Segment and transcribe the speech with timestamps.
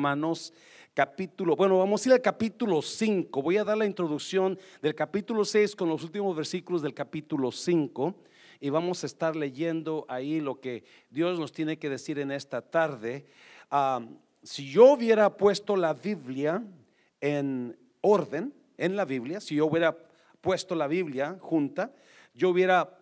[0.00, 0.52] Hermanos,
[0.94, 3.42] capítulo, bueno, vamos a ir al capítulo 5.
[3.42, 8.14] Voy a dar la introducción del capítulo 6 con los últimos versículos del capítulo 5
[8.60, 12.62] y vamos a estar leyendo ahí lo que Dios nos tiene que decir en esta
[12.62, 13.26] tarde.
[14.44, 16.62] Si yo hubiera puesto la Biblia
[17.20, 19.98] en orden, en la Biblia, si yo hubiera
[20.40, 21.92] puesto la Biblia junta,
[22.34, 22.98] yo hubiera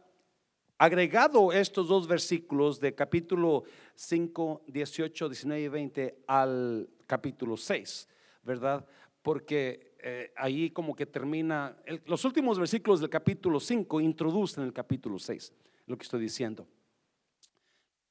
[0.79, 3.65] agregado estos dos versículos de capítulo
[3.97, 8.09] 5, 18, 19 y 20 al capítulo 6,
[8.43, 8.87] ¿verdad?
[9.23, 15.19] Porque eh, ahí como que termina, los últimos versículos del capítulo 5 introducen el capítulo
[15.19, 15.53] 6,
[15.87, 16.67] lo que estoy diciendo.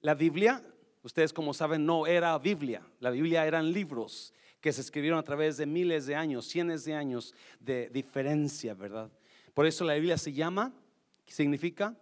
[0.01, 0.63] La Biblia,
[1.03, 5.57] ustedes como saben, no era Biblia, la Biblia eran libros que se escribieron a través
[5.57, 9.11] de miles de años, cientos de años de diferencia, ¿verdad?
[9.53, 10.73] Por eso la Biblia se llama,
[11.25, 11.95] ¿qué significa?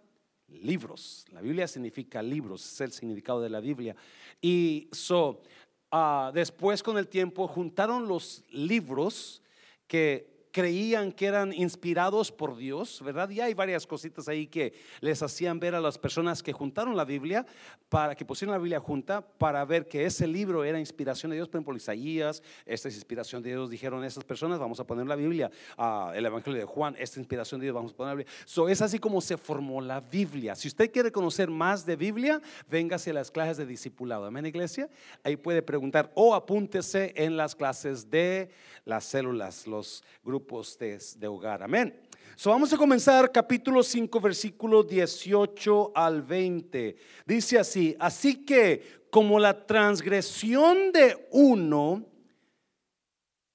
[0.48, 1.24] Libros.
[1.32, 3.94] La Biblia significa libros, es el significado de la Biblia.
[4.40, 5.42] Y so,
[5.90, 9.42] ah, después con el tiempo juntaron los libros
[9.86, 13.28] que creían que eran inspirados por Dios, ¿verdad?
[13.28, 17.04] Y hay varias cositas ahí que les hacían ver a las personas que juntaron la
[17.04, 17.44] Biblia,
[17.88, 21.48] para que pusieron la Biblia junta, para ver que ese libro era inspiración de Dios.
[21.48, 25.16] Por ejemplo, Isaías, esta es inspiración de Dios, dijeron esas personas, vamos a poner la
[25.16, 28.34] Biblia, uh, el Evangelio de Juan, esta inspiración de Dios, vamos a poner la Biblia.
[28.44, 30.54] So, es así como se formó la Biblia.
[30.54, 34.24] Si usted quiere conocer más de Biblia, véngase a las clases de discipulado.
[34.26, 34.88] Amén, iglesia.
[35.24, 38.50] Ahí puede preguntar o apúntese en las clases de
[38.84, 40.43] las células, los grupos
[40.78, 41.62] de, hogar.
[41.62, 42.00] Amén.
[42.36, 46.96] So vamos a comenzar capítulo 5, versículo 18 al 20.
[47.24, 52.04] Dice así, así que como la transgresión de uno,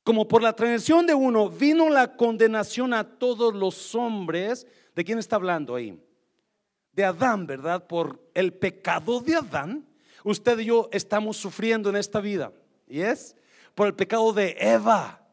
[0.04, 5.20] como por la transgresión de uno vino la condenación a todos los hombres, ¿de quién
[5.20, 6.02] está hablando ahí?
[6.94, 7.86] De Adán, ¿verdad?
[7.86, 9.88] Por el pecado de Adán,
[10.24, 12.52] usted y yo estamos sufriendo en esta vida.
[12.88, 13.36] ¿Y es?
[13.76, 15.29] Por el pecado de Eva.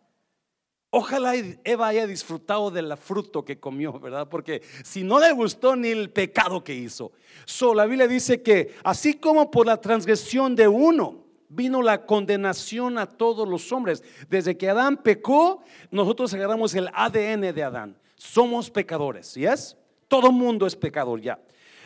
[0.90, 1.34] Ojalá
[1.64, 4.28] Eva haya disfrutado del fruto que comió, ¿verdad?
[4.28, 7.12] Porque si no le gustó ni el pecado que hizo.
[7.44, 12.98] So, la Biblia dice que así como por la transgresión de uno vino la condenación
[12.98, 14.02] a todos los hombres.
[14.28, 17.96] Desde que Adán pecó, nosotros agarramos el ADN de Adán.
[18.14, 19.76] Somos pecadores, ¿sí es?
[20.08, 21.38] Todo mundo es pecador ya.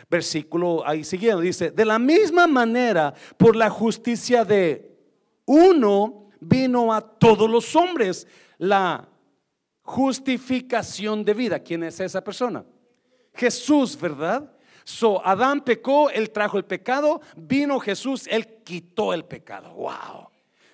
[0.09, 4.91] Versículo ahí siguiendo dice, de la misma manera, por la justicia de
[5.45, 8.27] uno vino a todos los hombres
[8.61, 9.09] la
[9.81, 11.59] justificación de vida.
[11.59, 12.63] ¿Quién es esa persona?
[13.33, 14.51] Jesús, ¿verdad?
[14.83, 19.73] So, Adán pecó, él trajo el pecado, vino Jesús, él quitó el pecado.
[19.73, 20.29] Wow.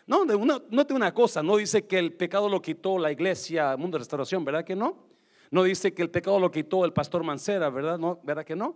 [0.05, 3.95] No, no, no una cosa, no dice que el pecado lo quitó la iglesia, mundo
[3.95, 5.07] de restauración, ¿verdad que no?
[5.49, 7.97] No dice que el pecado lo quitó el pastor Mancera, ¿verdad?
[7.97, 8.75] No, ¿verdad que no?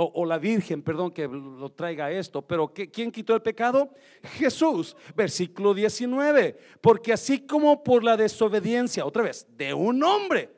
[0.00, 2.40] O, la Virgen, perdón, que lo traiga esto.
[2.42, 3.90] Pero ¿quién quitó el pecado?
[4.34, 4.96] Jesús.
[5.16, 6.56] Versículo 19.
[6.80, 10.50] Porque así como por la desobediencia, otra vez, de un hombre,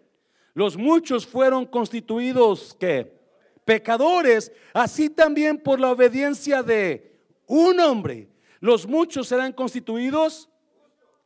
[0.53, 3.19] los muchos fueron constituidos que
[3.65, 8.29] pecadores, así también por la obediencia de un hombre,
[8.61, 10.51] los muchos serán constituidos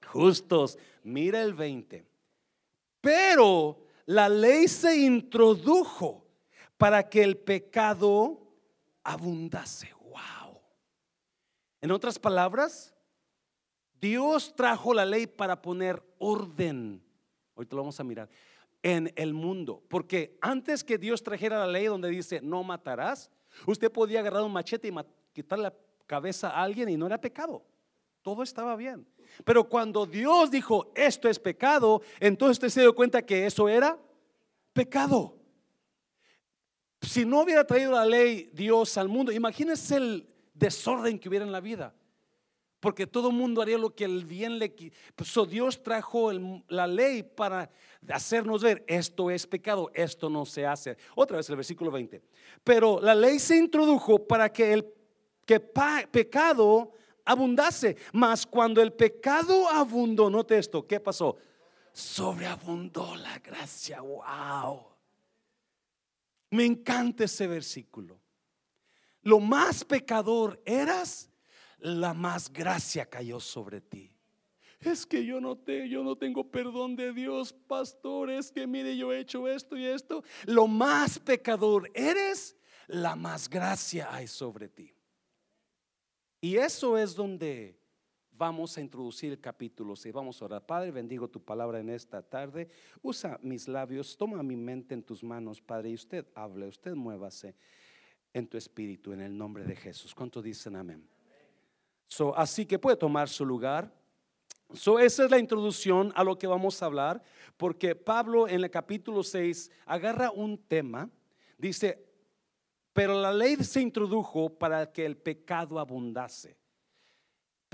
[0.07, 0.79] justos.
[1.03, 2.07] Mira el 20.
[3.01, 6.24] Pero la ley se introdujo
[6.85, 8.43] para que el pecado
[9.03, 9.91] abundase.
[10.03, 10.61] Wow.
[11.81, 12.95] En otras palabras,
[13.99, 17.03] Dios trajo la ley para poner orden.
[17.57, 18.29] Ahorita lo vamos a mirar.
[18.83, 19.83] En el mundo.
[19.89, 23.31] Porque antes que Dios trajera la ley donde dice no matarás,
[23.67, 24.93] usted podía agarrar un machete y
[25.33, 25.73] quitar la
[26.07, 27.65] cabeza a alguien y no era pecado.
[28.21, 29.07] Todo estaba bien.
[29.47, 33.99] Pero cuando Dios dijo esto es pecado, entonces usted se dio cuenta que eso era
[34.75, 35.44] pecado
[37.05, 41.53] si no hubiera traído la ley Dios al mundo, imagínense el desorden que hubiera en
[41.53, 41.95] la vida.
[42.81, 44.75] Porque todo mundo haría lo que el bien le
[45.17, 46.31] pues, Dios trajo
[46.69, 47.71] la ley para
[48.11, 50.99] hacernos ver esto es pecado, esto no se hace.
[51.15, 52.23] Otra vez el versículo 20.
[52.63, 54.95] Pero la ley se introdujo para que el
[55.47, 56.93] que pecado
[57.25, 57.97] abundase.
[58.13, 61.39] Mas cuando el pecado abundó, note esto, ¿qué pasó?
[61.91, 64.03] Sobreabundó la gracia.
[64.03, 64.94] Wow.
[66.55, 68.21] Me encanta ese versículo.
[69.23, 71.29] Lo más pecador eras,
[71.79, 74.15] la más gracia cayó sobre ti.
[74.79, 78.31] Es que yo no, te, yo no tengo perdón de Dios, pastor.
[78.31, 80.23] Es que mire, yo he hecho esto y esto.
[80.45, 84.95] Lo más pecador eres, la más gracia hay sobre ti.
[86.41, 87.81] Y eso es donde
[88.37, 90.15] vamos a introducir el capítulo 6.
[90.15, 90.67] Vamos a orar.
[90.67, 92.69] Padre, bendigo tu palabra en esta tarde.
[93.03, 97.55] Usa mis labios, toma mi mente en tus manos, Padre, y usted hable, usted muévase
[98.33, 100.15] en tu espíritu en el nombre de Jesús.
[100.15, 101.07] ¿Cuánto dicen amén?
[102.07, 103.93] So, así que puede tomar su lugar.
[104.73, 107.23] So, esa es la introducción a lo que vamos a hablar,
[107.57, 111.09] porque Pablo en el capítulo 6 agarra un tema,
[111.57, 112.05] dice,
[112.93, 116.57] pero la ley se introdujo para que el pecado abundase.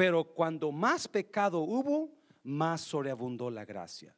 [0.01, 2.11] Pero cuando más pecado hubo,
[2.43, 4.17] más sobreabundó la gracia.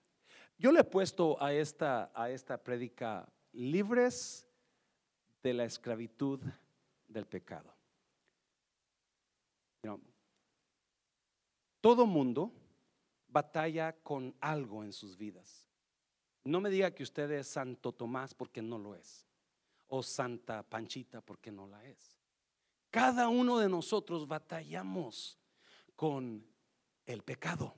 [0.56, 4.46] Yo le he puesto a esta, a esta prédica libres
[5.42, 6.38] de la esclavitud
[7.08, 7.74] del pecado.
[11.80, 12.52] todo mundo
[13.26, 15.68] batalla con algo en sus vidas.
[16.44, 19.26] No me diga que usted es Santo Tomás porque no lo es.
[19.88, 22.16] O Santa Panchita porque no la es.
[22.88, 25.41] Cada uno de nosotros batallamos
[25.96, 26.46] con
[27.06, 27.74] el pecado.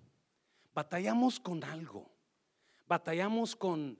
[0.74, 2.10] Batallamos con algo.
[2.86, 3.98] Batallamos con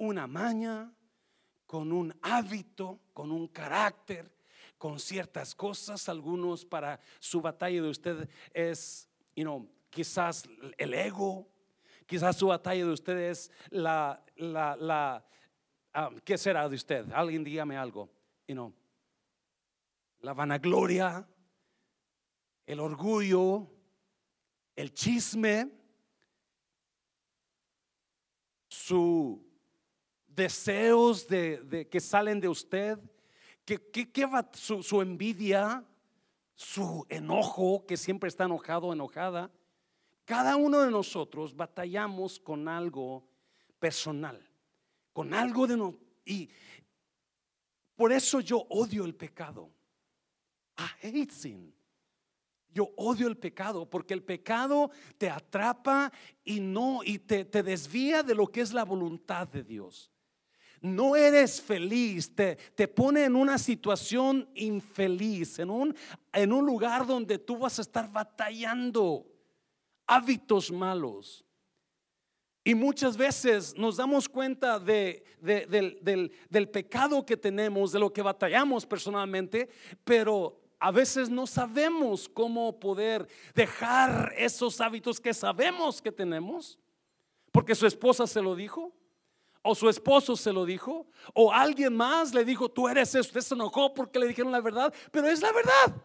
[0.00, 0.90] una maña,
[1.66, 4.34] con un hábito, con un carácter,
[4.78, 6.08] con ciertas cosas.
[6.08, 11.46] Algunos para su batalla de usted es, you quizás el ego,
[12.06, 15.22] quizás su batalla de usted es la, la,
[15.92, 17.12] ah, ¿qué será de usted?
[17.12, 18.08] Alguien dígame algo,
[18.48, 18.74] you
[20.22, 21.26] la vanagloria,
[22.70, 23.66] el orgullo,
[24.76, 25.68] el chisme,
[28.68, 29.44] su
[30.28, 32.96] deseos de, que salen de usted,
[33.64, 34.06] que,
[34.52, 35.84] su, su envidia,
[36.54, 39.50] su enojo, que siempre está enojado, enojada.
[40.24, 43.26] Cada uno de nosotros batallamos con algo
[43.80, 44.48] personal,
[45.12, 46.48] con algo de no, y
[47.96, 49.72] por eso yo odio el pecado.
[50.78, 51.79] I hate sin.
[52.72, 56.12] Yo odio el pecado porque el pecado te atrapa
[56.44, 60.10] y no y te, te desvía de lo que es la voluntad de Dios
[60.80, 65.94] no eres feliz, te, te, pone en una situación infeliz, en un,
[66.32, 69.26] en un lugar donde tú vas a estar batallando
[70.06, 71.44] hábitos malos.
[72.64, 78.12] Y muchas veces nos damos cuenta de, del, del, del pecado que tenemos, de lo
[78.12, 79.68] que batallamos personalmente,
[80.04, 86.78] pero a veces no sabemos cómo poder dejar esos hábitos que sabemos que tenemos,
[87.52, 88.90] porque su esposa se lo dijo,
[89.62, 93.42] o su esposo se lo dijo, o alguien más le dijo, tú eres eso, usted
[93.42, 96.02] se enojó porque le dijeron la verdad, pero es la verdad.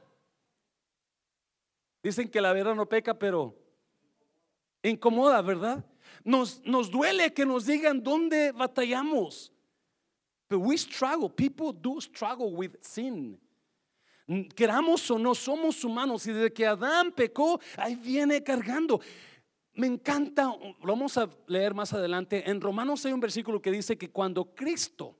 [2.03, 3.57] Dicen que la verdad no peca, pero
[4.83, 5.85] incomoda, ¿verdad?
[6.21, 9.53] Nos, nos duele que nos digan dónde batallamos.
[10.49, 13.39] But we struggle, people do struggle with sin.
[14.55, 18.99] Queramos o no, somos humanos y desde que Adán pecó, ahí viene cargando.
[19.73, 20.45] Me encanta,
[20.81, 22.49] lo vamos a leer más adelante.
[22.49, 25.15] En Romanos hay un versículo que dice que cuando Cristo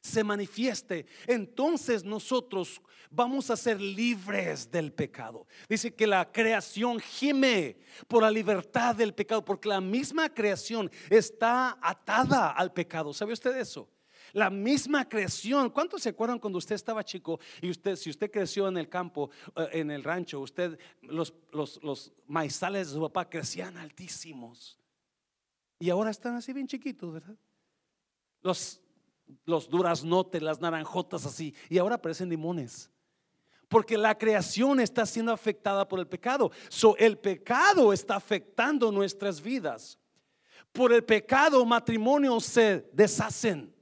[0.00, 2.80] se manifieste, entonces nosotros
[3.10, 5.46] vamos a ser libres del pecado.
[5.68, 11.78] Dice que la creación gime por la libertad del pecado, porque la misma creación está
[11.80, 13.12] atada al pecado.
[13.12, 13.88] ¿Sabe usted eso?
[14.32, 15.70] La misma creación.
[15.70, 19.30] ¿Cuántos se acuerdan cuando usted estaba chico y usted, si usted creció en el campo,
[19.56, 24.78] eh, en el rancho, usted, los, los, los maizales de su papá crecían altísimos?
[25.78, 27.36] Y ahora están así bien chiquitos, ¿verdad?
[28.42, 28.80] Los,
[29.44, 31.54] los duraznotes, las naranjotas así.
[31.68, 32.90] Y ahora parecen limones.
[33.68, 36.50] Porque la creación está siendo afectada por el pecado.
[36.68, 39.98] So, el pecado está afectando nuestras vidas.
[40.72, 43.74] Por el pecado matrimonios se deshacen.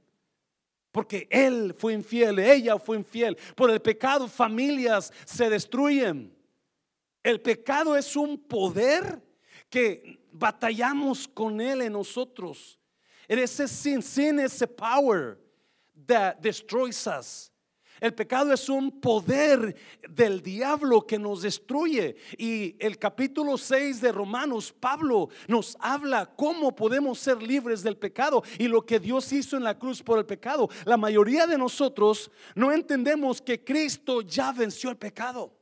[0.97, 3.37] Porque él fue infiel, ella fue infiel.
[3.55, 6.35] Por el pecado familias se destruyen.
[7.21, 9.21] El pecado es un poder
[9.69, 12.79] que batallamos con él en nosotros.
[13.27, 15.37] Ese sin, sin ese power
[16.07, 17.51] that destroys us.
[17.99, 19.75] El pecado es un poder
[20.09, 22.15] del diablo que nos destruye.
[22.37, 28.43] Y el capítulo 6 de Romanos, Pablo nos habla cómo podemos ser libres del pecado
[28.59, 30.69] y lo que Dios hizo en la cruz por el pecado.
[30.85, 35.56] La mayoría de nosotros no entendemos que Cristo ya venció el pecado.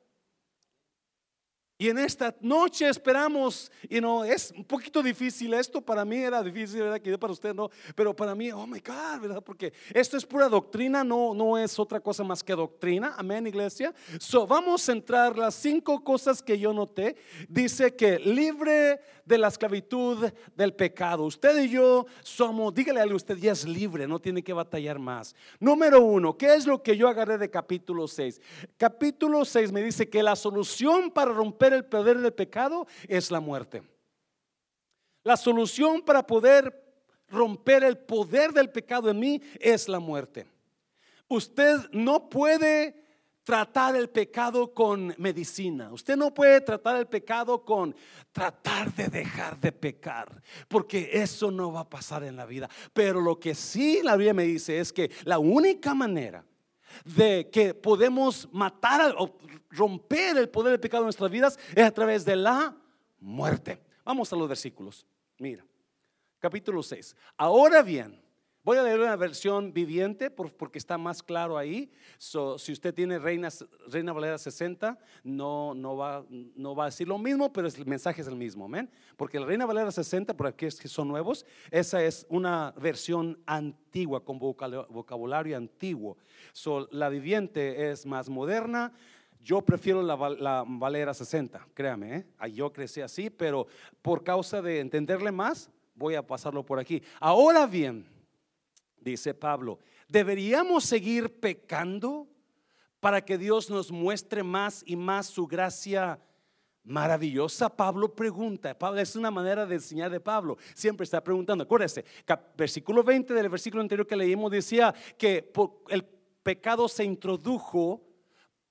[1.77, 6.41] Y en esta noche esperamos, y no, es un poquito difícil, esto para mí era
[6.41, 7.01] difícil, ¿verdad?
[7.01, 9.44] Que para usted no, pero para mí, oh my God, ¿verdad?
[9.44, 13.94] Porque esto es pura doctrina, no, no es otra cosa más que doctrina, amén, iglesia.
[14.20, 17.17] So, vamos a entrar las cinco cosas que yo noté.
[17.50, 21.24] Dice que libre de la esclavitud del pecado.
[21.24, 25.36] Usted y yo somos, dígale a usted ya es libre, no tiene que batallar más.
[25.60, 28.39] Número uno, ¿qué es lo que yo agarré de capítulo 6?
[28.77, 33.39] Capítulo 6 me dice que la solución para romper el poder del pecado es la
[33.39, 33.82] muerte.
[35.24, 36.84] La solución para poder
[37.27, 40.46] romper el poder del pecado en mí es la muerte.
[41.27, 43.05] Usted no puede
[43.46, 45.94] tratar el pecado con medicina.
[45.94, 47.96] Usted no puede tratar el pecado con
[48.32, 52.68] tratar de dejar de pecar, porque eso no va a pasar en la vida.
[52.92, 56.44] Pero lo que sí la Biblia me dice es que la única manera
[57.04, 59.38] de que podemos matar o
[59.70, 62.75] romper el poder del pecado en nuestras vidas es a través de la
[63.20, 63.80] muerte.
[64.04, 65.06] Vamos a los versículos.
[65.38, 65.64] Mira,
[66.40, 67.16] capítulo 6.
[67.38, 68.20] Ahora bien,
[68.65, 71.91] Voy a leer una versión viviente porque está más claro ahí.
[72.17, 73.50] si usted tiene Reina,
[73.88, 78.24] Reina Valera 60, no, no, va, no va a decir lo mismo, pero el mensaje
[78.24, 78.67] es el mismo.
[78.67, 78.89] ¿men?
[79.17, 83.38] Porque la Reina Valera 60, por aquí es que son nuevos, esa es una versión
[83.45, 86.17] antigua, con vocabulario antiguo.
[86.89, 88.91] la viviente es más moderna.
[89.43, 92.51] Yo prefiero la, Valera 60, créame, ¿eh?
[92.51, 93.67] yo crecí así, pero
[94.01, 97.03] por causa de entenderle más, voy a pasarlo por aquí.
[97.19, 98.14] Ahora bien,
[99.12, 102.28] dice Pablo, ¿deberíamos seguir pecando
[103.00, 106.20] para que Dios nos muestre más y más su gracia
[106.84, 107.70] maravillosa?
[107.70, 111.64] Pablo pregunta, Pablo es una manera de enseñar de Pablo, siempre está preguntando.
[111.64, 112.04] Acuérdese,
[112.58, 115.52] versículo 20 del versículo anterior que leímos decía que
[115.90, 116.04] el
[116.42, 118.02] pecado se introdujo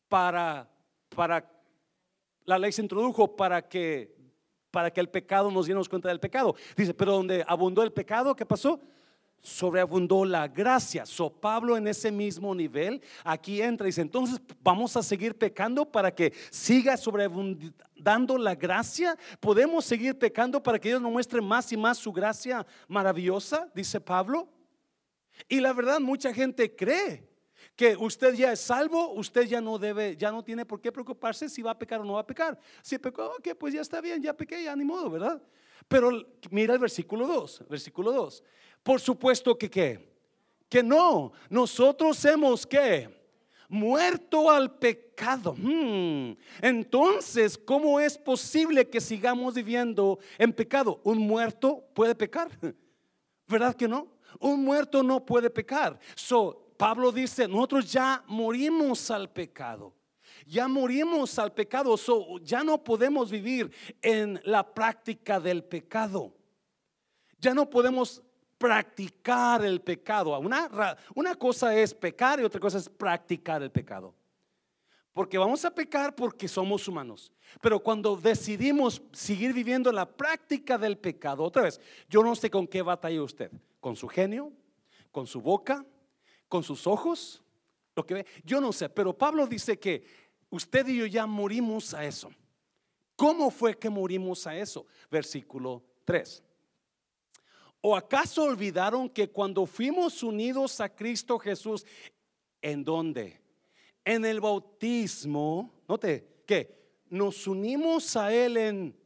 [0.08, 0.68] para,
[1.10, 1.48] para,
[2.44, 4.12] la ley se introdujo para que
[4.70, 6.56] para que el pecado nos diéramos cuenta del pecado.
[6.76, 8.80] Dice, pero donde abundó el pecado, ¿qué pasó?
[9.44, 11.04] Sobreabundó la gracia.
[11.04, 15.84] So Pablo en ese mismo nivel, aquí entra y dice, entonces vamos a seguir pecando
[15.84, 19.18] para que siga sobreabundando la gracia.
[19.40, 24.00] Podemos seguir pecando para que Dios nos muestre más y más su gracia maravillosa, dice
[24.00, 24.48] Pablo.
[25.46, 27.28] Y la verdad, mucha gente cree
[27.76, 31.50] que usted ya es salvo, usted ya no debe, ya no tiene por qué preocuparse
[31.50, 32.58] si va a pecar o no va a pecar.
[32.80, 35.42] Si pecó, ok, pues ya está bien, ya pequé, ya ni modo, ¿verdad?
[35.86, 36.10] Pero
[36.50, 38.42] mira el versículo 2, versículo 2.
[38.84, 40.14] Por supuesto que qué,
[40.68, 43.12] que no, nosotros hemos que
[43.68, 45.54] muerto al pecado.
[45.56, 46.36] Hmm.
[46.60, 51.00] Entonces, ¿cómo es posible que sigamos viviendo en pecado?
[51.02, 52.50] ¿Un muerto puede pecar?
[53.48, 54.06] ¿Verdad que no?
[54.38, 55.98] Un muerto no puede pecar.
[56.14, 59.94] So, Pablo dice, nosotros ya morimos al pecado.
[60.46, 63.70] Ya morimos al pecado, so, ya no podemos vivir
[64.02, 66.34] en la práctica del pecado.
[67.38, 68.22] Ya no podemos
[68.64, 70.38] practicar el pecado.
[70.38, 74.14] Una, una cosa es pecar y otra cosa es practicar el pecado.
[75.12, 77.30] Porque vamos a pecar porque somos humanos.
[77.60, 81.78] Pero cuando decidimos seguir viviendo la práctica del pecado, otra vez,
[82.08, 83.52] yo no sé con qué batalla usted.
[83.80, 84.50] ¿Con su genio?
[85.12, 85.84] ¿Con su boca?
[86.48, 87.42] ¿Con sus ojos?
[87.94, 88.26] Lo que ve.
[88.44, 90.06] Yo no sé, pero Pablo dice que
[90.48, 92.30] usted y yo ya morimos a eso.
[93.14, 94.86] ¿Cómo fue que morimos a eso?
[95.10, 96.42] Versículo 3.
[97.86, 101.84] ¿O acaso olvidaron que cuando fuimos unidos a Cristo Jesús,
[102.62, 103.42] ¿en dónde?
[104.02, 108.96] En el bautismo, note que nos unimos a Él en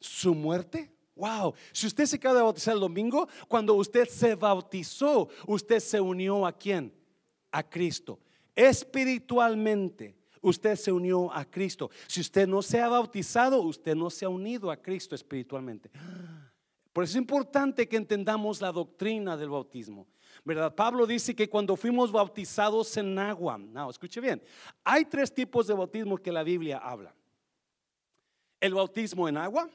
[0.00, 0.90] su muerte.
[1.14, 6.00] Wow, si usted se acaba de bautizar el domingo, cuando usted se bautizó, usted se
[6.00, 6.94] unió a quién?
[7.52, 8.18] A Cristo.
[8.54, 11.90] Espiritualmente, usted se unió a Cristo.
[12.06, 15.90] Si usted no se ha bautizado, usted no se ha unido a Cristo espiritualmente.
[16.94, 20.06] Por eso es importante que entendamos la doctrina del bautismo.
[20.44, 20.72] ¿Verdad?
[20.76, 24.40] Pablo dice que cuando fuimos bautizados en agua, no, escuche bien,
[24.84, 27.12] hay tres tipos de bautismo que la Biblia habla.
[28.60, 29.68] El bautismo en agua,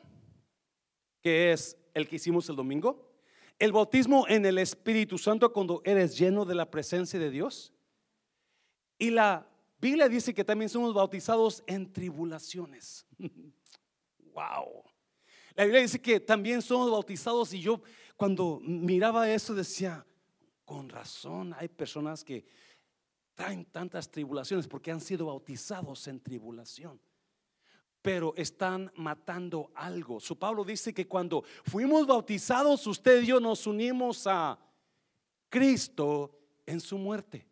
[1.21, 3.11] que es el que hicimos el domingo.
[3.59, 7.73] El bautismo en el Espíritu Santo cuando eres lleno de la presencia de Dios.
[8.97, 9.45] Y la
[9.81, 13.05] Biblia dice que también somos bautizados en tribulaciones.
[14.33, 14.88] wow.
[15.59, 17.81] La Biblia dice que también somos bautizados y yo
[18.15, 20.05] cuando miraba eso decía,
[20.63, 22.45] con razón hay personas que
[23.35, 26.97] traen tantas tribulaciones porque han sido bautizados en tribulación.
[28.01, 30.21] Pero están matando algo.
[30.21, 34.57] Su Pablo dice que cuando fuimos bautizados, usted y yo nos unimos a
[35.49, 37.45] Cristo en su muerte.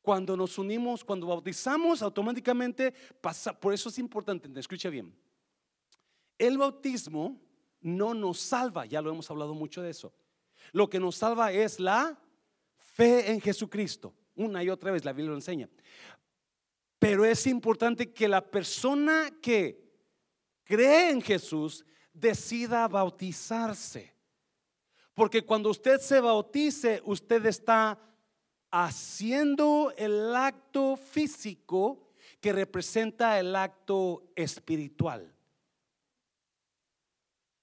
[0.00, 3.58] Cuando nos unimos, cuando bautizamos, automáticamente pasa.
[3.58, 5.12] Por eso es importante, escucha bien.
[6.38, 7.40] El bautismo
[7.80, 10.12] no nos salva, ya lo hemos hablado mucho de eso.
[10.72, 12.18] Lo que nos salva es la
[12.76, 14.14] fe en Jesucristo.
[14.34, 15.68] Una y otra vez la Biblia lo enseña.
[16.98, 19.88] Pero es importante que la persona que
[20.64, 24.14] cree en Jesús decida bautizarse.
[25.14, 27.98] Porque cuando usted se bautice, usted está
[28.70, 35.34] haciendo el acto físico que representa el acto espiritual.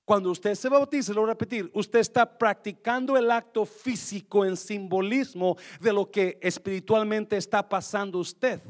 [0.05, 4.55] Cuando usted se bautiza, lo voy a repetir, usted está practicando el acto físico en
[4.55, 8.61] simbolismo de lo que espiritualmente está pasando usted.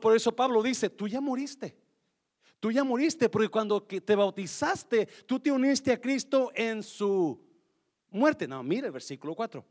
[0.00, 1.76] Por eso Pablo dice, tú ya moriste.
[2.60, 7.42] Tú ya moriste porque cuando te bautizaste, tú te uniste a Cristo en su
[8.10, 8.46] muerte.
[8.46, 9.64] No, mire el versículo 4.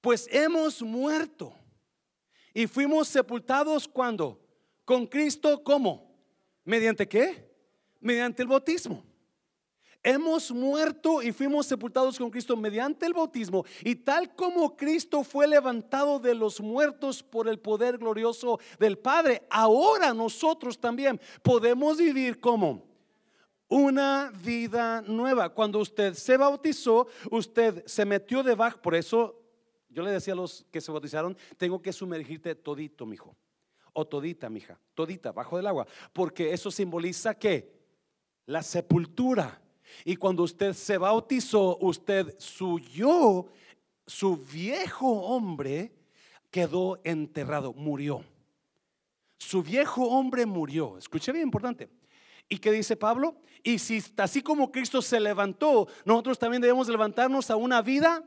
[0.00, 1.52] Pues hemos muerto
[2.52, 4.40] y fuimos sepultados cuando
[4.84, 6.16] con Cristo ¿cómo?
[6.64, 7.45] ¿Mediante qué?
[8.00, 9.02] Mediante el bautismo
[10.06, 13.64] hemos muerto y fuimos sepultados con Cristo mediante el bautismo.
[13.82, 19.42] Y tal como Cristo fue levantado de los muertos por el poder glorioso del Padre,
[19.50, 22.86] ahora nosotros también podemos vivir como
[23.66, 25.48] una vida nueva.
[25.48, 29.42] Cuando usted se bautizó, usted se metió debajo, por eso
[29.88, 33.34] yo le decía a los que se bautizaron, tengo que sumergirte todito, mijo,
[33.92, 37.75] o todita, mija, todita, bajo del agua, porque eso simboliza que
[38.46, 39.60] la sepultura
[40.04, 43.48] y cuando usted se bautizó, usted su yo,
[44.06, 45.92] su viejo hombre,
[46.50, 48.24] quedó enterrado, murió.
[49.38, 50.96] Su viejo hombre murió.
[50.96, 51.88] Escuche bien, importante.
[52.48, 53.36] ¿Y qué dice Pablo?
[53.62, 58.24] Y si así como Cristo se levantó, nosotros también debemos levantarnos a una vida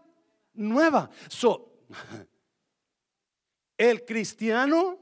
[0.54, 1.10] nueva.
[1.30, 1.74] So,
[3.78, 5.00] el cristiano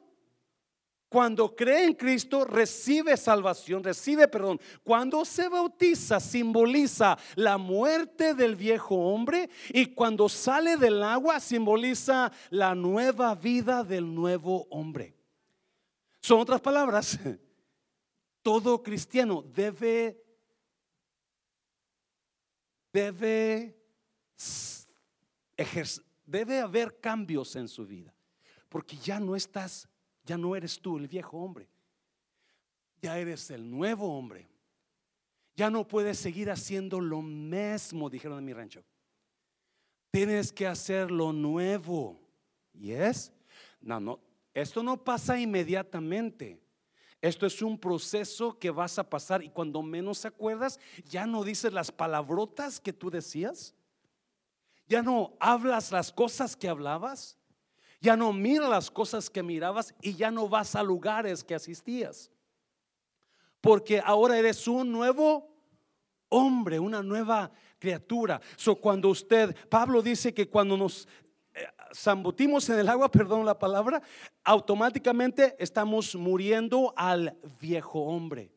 [1.09, 4.59] cuando cree en Cristo, recibe salvación, recibe perdón.
[4.83, 12.31] Cuando se bautiza, simboliza la muerte del viejo hombre y cuando sale del agua, simboliza
[12.49, 15.15] la nueva vida del nuevo hombre.
[16.19, 17.17] Son otras palabras.
[18.41, 20.21] Todo cristiano debe,
[22.91, 23.77] debe,
[26.25, 28.13] debe haber cambios en su vida,
[28.67, 29.87] porque ya no estás
[30.27, 31.67] ya no eres tú el viejo hombre.
[33.01, 34.45] Ya eres el nuevo hombre.
[35.55, 38.83] Ya no puedes seguir haciendo lo mismo, dijeron en mi rancho.
[40.11, 42.19] Tienes que hacer lo nuevo.
[42.73, 43.31] ¿Yes?
[43.79, 44.19] No, no.
[44.53, 46.59] Esto no pasa inmediatamente.
[47.21, 51.71] Esto es un proceso que vas a pasar y cuando menos acuerdas, ya no dices
[51.71, 53.73] las palabrotas que tú decías.
[54.87, 57.36] Ya no hablas las cosas que hablabas.
[57.99, 62.31] Ya no miras las cosas que mirabas y ya no vas a lugares que asistías.
[63.59, 65.49] Porque ahora eres un nuevo
[66.29, 68.39] hombre, una nueva criatura.
[68.55, 71.07] So, cuando usted, Pablo dice que cuando nos
[71.53, 74.01] eh, zambutimos en el agua, perdón la palabra,
[74.43, 78.51] automáticamente estamos muriendo al viejo hombre.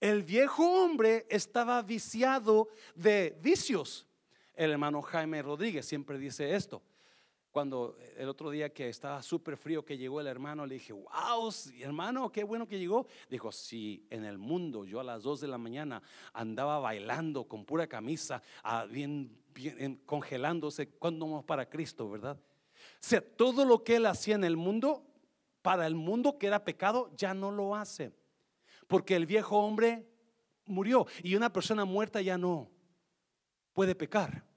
[0.00, 4.06] El viejo hombre estaba viciado de vicios.
[4.54, 6.82] El hermano Jaime Rodríguez siempre dice esto
[7.58, 11.52] cuando el otro día que estaba súper frío que llegó el hermano, le dije, wow,
[11.80, 13.08] hermano, qué bueno que llegó.
[13.28, 16.00] Dijo, si en el mundo yo a las 2 de la mañana
[16.32, 22.38] andaba bailando con pura camisa, ah, bien, bien congelándose, cuando vamos para Cristo, ¿verdad?
[22.38, 25.04] O sea, todo lo que él hacía en el mundo,
[25.60, 28.12] para el mundo que era pecado, ya no lo hace.
[28.86, 30.06] Porque el viejo hombre
[30.64, 32.70] murió y una persona muerta ya no
[33.72, 34.47] puede pecar.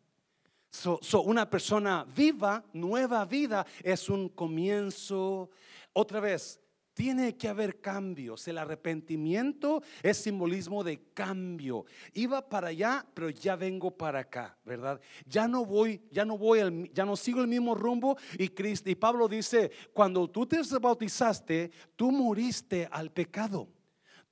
[0.72, 5.50] So, una persona viva, nueva vida, es un comienzo.
[5.92, 6.62] Otra vez,
[6.94, 8.48] tiene que haber cambios.
[8.48, 11.86] El arrepentimiento es simbolismo de cambio.
[12.14, 15.02] Iba para allá, pero ya vengo para acá, ¿verdad?
[15.26, 18.18] Ya no voy, ya no voy, ya no sigo el mismo rumbo.
[18.38, 23.68] Y, Cristo, y Pablo dice, cuando tú te bautizaste, tú moriste al pecado.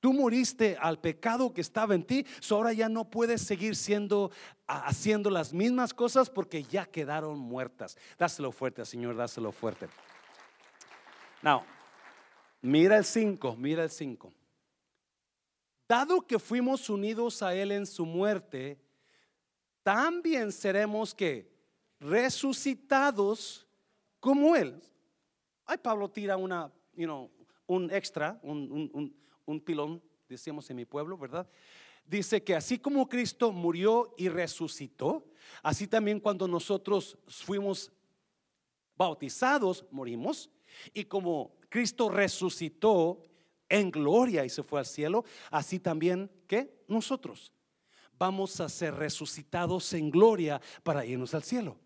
[0.00, 4.30] Tú moriste al pecado que estaba en ti, ahora ya no puedes seguir siendo
[4.66, 7.98] haciendo las mismas cosas porque ya quedaron muertas.
[8.18, 9.88] Dáselo fuerte, Señor, dáselo fuerte.
[11.42, 11.62] Now,
[12.62, 14.32] mira el 5, mira el 5.
[15.86, 18.80] Dado que fuimos unidos a él en su muerte,
[19.82, 21.52] también seremos que
[21.98, 23.66] resucitados
[24.18, 24.80] como él.
[25.66, 27.30] Ay, Pablo tira una, you know,
[27.66, 29.20] un extra, un un
[29.58, 31.48] pilón, decíamos en mi pueblo, ¿verdad?
[32.06, 35.24] Dice que así como Cristo murió y resucitó,
[35.62, 37.90] así también cuando nosotros fuimos
[38.96, 40.50] bautizados, morimos,
[40.92, 43.22] y como Cristo resucitó
[43.68, 47.52] en gloria y se fue al cielo, así también que nosotros
[48.18, 51.78] vamos a ser resucitados en gloria para irnos al cielo.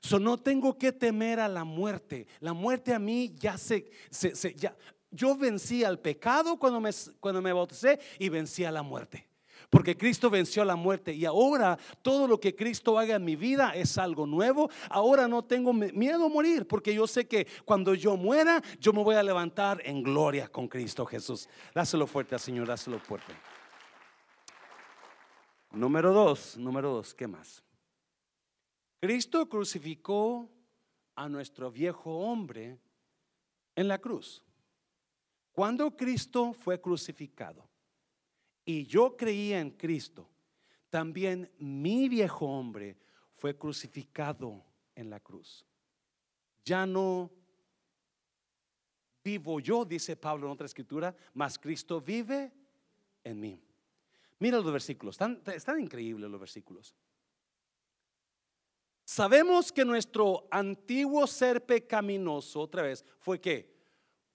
[0.00, 2.26] So, no tengo que temer a la muerte.
[2.40, 4.76] La muerte a mí ya se, se, ya,
[5.14, 9.28] yo vencí al pecado cuando me, cuando me bauticé y vencí a la muerte.
[9.70, 13.72] Porque Cristo venció la muerte y ahora todo lo que Cristo haga en mi vida
[13.74, 14.70] es algo nuevo.
[14.88, 19.02] Ahora no tengo miedo a morir porque yo sé que cuando yo muera, yo me
[19.02, 21.48] voy a levantar en gloria con Cristo Jesús.
[21.74, 23.32] Dáselo fuerte Señor, dáselo fuerte.
[25.72, 27.64] Número dos, número dos, ¿qué más?
[29.00, 30.48] Cristo crucificó
[31.16, 32.78] a nuestro viejo hombre
[33.74, 34.42] en la cruz.
[35.54, 37.70] Cuando Cristo fue crucificado
[38.64, 40.28] y yo creía en Cristo,
[40.90, 42.98] también mi viejo hombre
[43.36, 44.64] fue crucificado
[44.96, 45.64] en la cruz.
[46.64, 47.30] Ya no
[49.22, 52.50] vivo yo, dice Pablo en otra escritura, mas Cristo vive
[53.22, 53.62] en mí.
[54.40, 56.96] Mira los versículos, están, increíbles los versículos.
[59.04, 63.73] Sabemos que nuestro antiguo ser pecaminoso, otra vez, fue que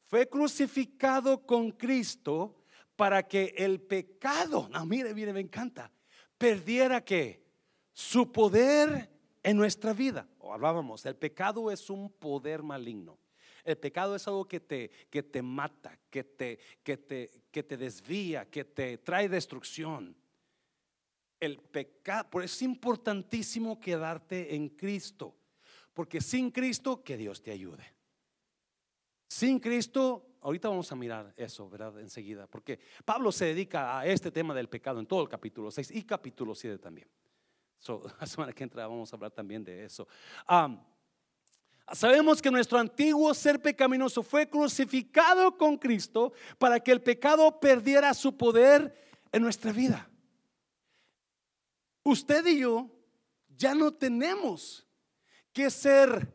[0.10, 2.64] fue crucificado con Cristo
[2.96, 5.92] para que el pecado, no, mire, mire, me encanta,
[6.36, 7.44] perdiera que
[7.94, 9.08] su poder
[9.44, 10.28] en nuestra vida.
[10.40, 13.20] O hablábamos, el pecado es un poder maligno.
[13.64, 17.78] El pecado es algo que te, que te mata, que te, que, te, que te
[17.78, 20.16] desvía, que te trae destrucción.
[21.40, 25.36] El pecado, es importantísimo quedarte en Cristo,
[25.94, 27.99] porque sin Cristo, que Dios te ayude.
[29.30, 32.00] Sin Cristo, ahorita vamos a mirar eso, ¿verdad?
[32.00, 35.92] Enseguida, porque Pablo se dedica a este tema del pecado en todo el capítulo 6
[35.92, 37.08] y capítulo 7 también.
[38.20, 40.08] la semana que entra vamos a hablar también de eso.
[41.94, 48.16] sabemos que nuestro antiguo ser pecaminoso fue crucificado con Cristo para que el pecado perdiera
[48.16, 48.96] su poder
[49.32, 50.10] en nuestra vida.
[52.04, 52.90] Usted y yo
[53.56, 54.88] ya no tenemos
[55.54, 56.34] que ser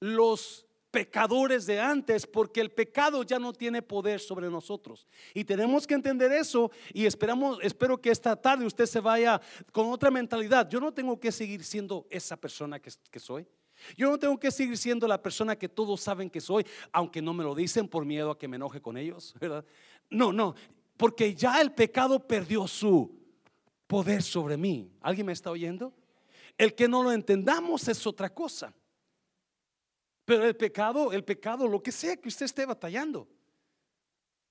[0.00, 0.65] los
[0.96, 5.06] pecadores de antes porque el pecado ya no tiene poder sobre nosotros.
[5.34, 9.38] Y tenemos que entender eso y esperamos espero que esta tarde usted se vaya
[9.72, 10.66] con otra mentalidad.
[10.70, 13.46] Yo no tengo que seguir siendo esa persona que, que soy.
[13.94, 17.34] Yo no tengo que seguir siendo la persona que todos saben que soy, aunque no
[17.34, 19.34] me lo dicen por miedo a que me enoje con ellos.
[20.08, 20.54] No, no,
[20.96, 23.12] porque ya el pecado perdió su
[23.88, 24.88] poder sobre mí.
[25.00, 25.92] ¿Alguien me está oyendo?
[26.56, 28.72] El que no lo entendamos es otra cosa.
[30.26, 33.28] Pero el pecado, el pecado, lo que sea que usted esté batallando.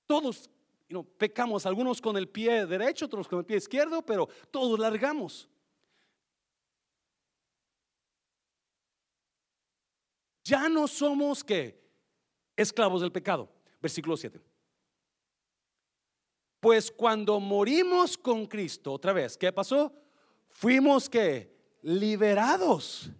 [0.06, 0.50] Todos
[1.18, 5.48] pecamos, algunos con el pie derecho, otros con el pie izquierdo, pero todos largamos.
[10.44, 11.78] Ya no somos que
[12.56, 13.52] esclavos del pecado.
[13.82, 14.40] Versículo 7.
[16.58, 19.92] Pues cuando morimos con Cristo, otra vez, ¿qué pasó?
[20.48, 23.10] Fuimos que liberados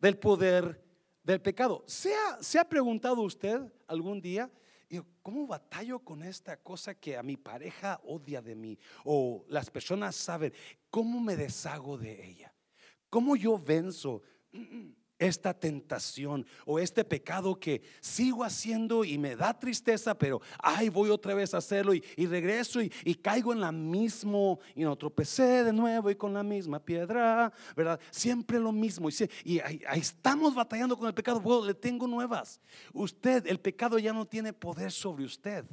[0.00, 0.87] del poder
[1.32, 1.84] del pecado.
[1.86, 4.50] ¿Se ha, ¿Se ha preguntado usted algún día?
[5.20, 8.78] ¿Cómo batallo con esta cosa que a mi pareja odia de mí?
[9.04, 10.54] O las personas saben,
[10.88, 12.54] ¿cómo me deshago de ella?
[13.10, 14.22] ¿Cómo yo venzo?
[15.18, 21.10] Esta tentación o este pecado que sigo haciendo y me da tristeza, pero ay, voy
[21.10, 25.72] otra vez a hacerlo y, regreso y, caigo en la mismo y no tropecé de
[25.72, 27.98] nuevo y con la misma piedra, ¿verdad?
[28.10, 29.08] Siempre lo mismo.
[29.44, 31.40] Y, ahí, estamos batallando con el pecado.
[31.40, 32.60] Bueno, le tengo nuevas.
[32.92, 35.64] Usted, el pecado ya no tiene poder sobre usted.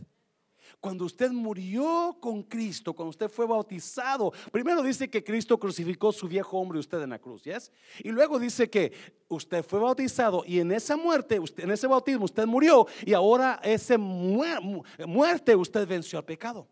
[0.79, 6.27] Cuando usted murió con Cristo, cuando usted fue bautizado, primero dice que Cristo crucificó su
[6.27, 7.71] viejo hombre usted en la cruz, ¿yes?
[7.99, 8.91] Y luego dice que
[9.27, 13.97] usted fue bautizado y en esa muerte, en ese bautismo usted murió y ahora ese
[13.97, 16.67] muerte usted venció al pecado.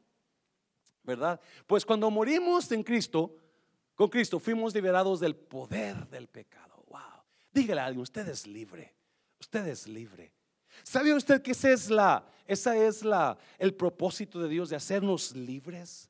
[1.04, 1.40] ¿Verdad?
[1.68, 3.36] Pues cuando morimos en Cristo,
[3.96, 6.84] con Cristo fuimos liberados del poder del pecado.
[6.88, 7.24] Wow.
[7.52, 8.96] Dígale a alguien, usted es libre.
[9.40, 10.32] Usted es libre.
[10.82, 15.36] ¿Sabe usted que esa es la, esa es la, el propósito de Dios de hacernos
[15.36, 16.10] libres?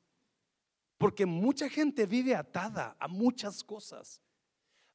[0.98, 4.22] Porque mucha gente vive atada a muchas cosas.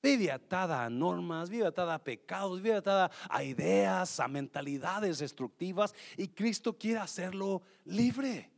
[0.02, 5.92] Vive atada a normas, vive atada a pecados, vive atada a ideas, a mentalidades destructivas
[6.16, 8.48] y Cristo quiere hacerlo libre.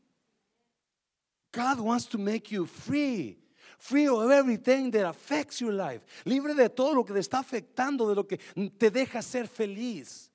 [1.52, 3.38] God wants to make you free.
[3.78, 6.04] Free of everything that affects your life.
[6.24, 8.38] Libre de todo lo que te está afectando, de lo que
[8.78, 10.29] te deja ser feliz.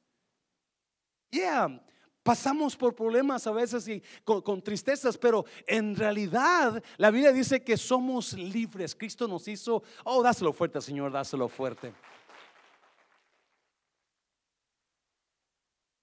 [2.26, 7.78] Pasamos por problemas a veces y con, tristezas, pero en realidad la Biblia dice que
[7.78, 8.96] somos libres.
[8.96, 11.94] Cristo nos hizo, oh, dáselo fuerte, Señor, dáselo fuerte.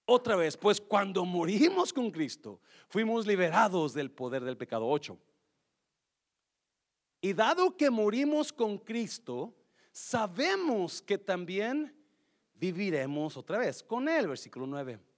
[0.05, 5.17] Otra vez, pues cuando morimos con Cristo, fuimos liberados del poder del pecado 8.
[7.19, 9.53] Y dado que morimos con Cristo,
[9.91, 11.93] sabemos que también
[12.53, 15.12] viviremos otra vez con Él, versículo 9.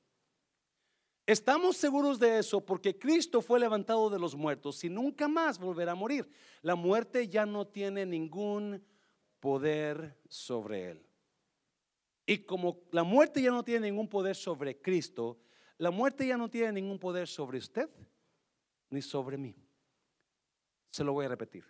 [1.27, 5.93] Estamos seguros de eso porque Cristo fue levantado de los muertos y nunca más volverá
[5.93, 6.29] a morir.
[6.61, 8.83] La muerte ya no tiene ningún
[9.39, 11.05] poder sobre él.
[12.27, 15.39] Y como la muerte ya no tiene ningún poder sobre Cristo,
[15.77, 17.89] la muerte ya no tiene ningún poder sobre usted
[18.91, 19.55] ni sobre mí.
[20.91, 21.65] Se lo voy a repetir.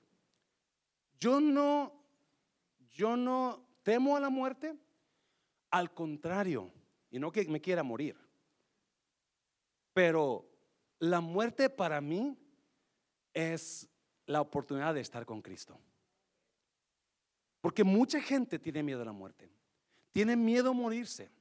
[1.18, 1.94] Yo no,
[2.92, 4.76] yo no temo a la muerte.
[5.72, 6.72] Al contrario,
[7.10, 8.25] y no que me quiera morir.
[9.96, 10.46] Pero
[11.00, 12.38] la muerte para mí
[13.34, 13.90] es
[14.26, 15.80] la oportunidad de estar con Cristo.
[17.62, 19.50] Porque mucha gente tiene miedo a la muerte.
[20.12, 21.32] Tiene miedo a morirse.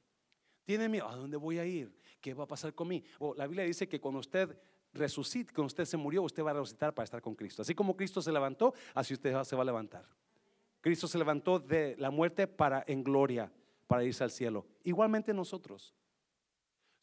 [0.63, 1.99] Tiene miedo, ¿a dónde voy a ir?
[2.21, 3.05] ¿Qué va a pasar conmigo?
[3.19, 4.57] O la Biblia dice que cuando usted
[4.93, 7.61] resucite, cuando usted se murió, usted va a resucitar para estar con Cristo.
[7.61, 10.07] Así como Cristo se levantó, así usted se va a levantar.
[10.79, 13.51] Cristo se levantó de la muerte para en gloria,
[13.85, 14.65] para irse al cielo.
[14.85, 15.93] Igualmente nosotros.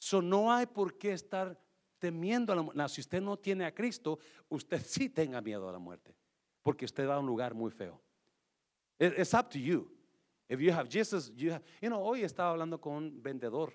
[0.02, 1.56] So, no hay por qué estar
[2.00, 2.88] temiendo a la muerte.
[2.88, 6.12] si usted no tiene a Cristo, usted sí tenga miedo a la muerte,
[6.60, 8.02] porque usted va a un lugar muy feo.
[8.98, 9.88] It's up to you.
[10.48, 13.72] If you have Jesus, you, you know, hoy estaba hablando con un vendedor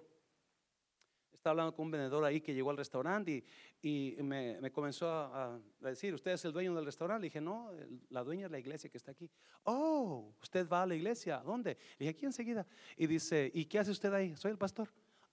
[1.32, 3.42] estaba hablando con un vendedor ahí que llegó al restaurante
[3.82, 7.22] y, me, comenzó a, decir, ¿usted es el dueño del restaurante?
[7.22, 7.72] Le dije, no,
[8.10, 9.30] la dueña es la iglesia que está aquí.
[9.64, 11.38] Oh, ¿usted va a la iglesia?
[11.38, 11.78] ¿Dónde?
[11.98, 12.68] Le dije, aquí enseguida.
[12.98, 14.36] Y dice, ¿y qué hace usted ahí?
[14.36, 14.90] Soy el pastor.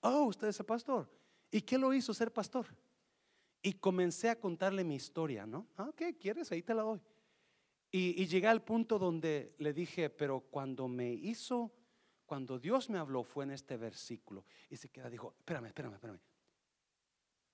[0.07, 1.09] Oh, usted es el pastor.
[1.51, 2.67] ¿Y qué lo hizo ser pastor?
[3.61, 5.67] Y comencé a contarle mi historia, ¿no?
[5.77, 6.51] Ah, ¿qué quieres?
[6.51, 7.01] Ahí te la doy.
[7.91, 11.71] Y, y llegué al punto donde le dije, pero cuando me hizo
[12.25, 14.45] cuando Dios me habló fue en este versículo.
[14.69, 16.19] Y se queda, dijo, espérame, espérame, espérame.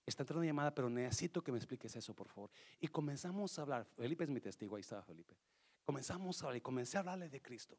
[0.06, 2.52] Está entrando una llamada, pero necesito que me expliques eso, por favor.
[2.80, 3.86] Y comenzamos a hablar.
[3.86, 5.36] Felipe es mi testigo, ahí está Felipe.
[5.84, 7.78] Comenzamos a hablar y comencé a hablarle de Cristo.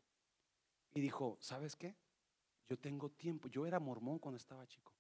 [0.95, 1.97] Y dijo, ¿sabes qué?
[2.69, 3.49] Yo tengo tiempo.
[3.49, 4.93] Yo era mormón cuando estaba chico.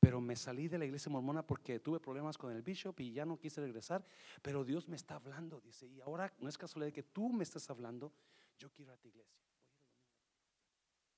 [0.00, 3.24] Pero me salí de la iglesia mormona porque tuve problemas con el bishop y ya
[3.24, 4.04] no quise regresar.
[4.42, 5.86] Pero Dios me está hablando, dice.
[5.86, 8.12] Y ahora no es casualidad que tú me estás hablando.
[8.58, 9.46] Yo quiero a tu iglesia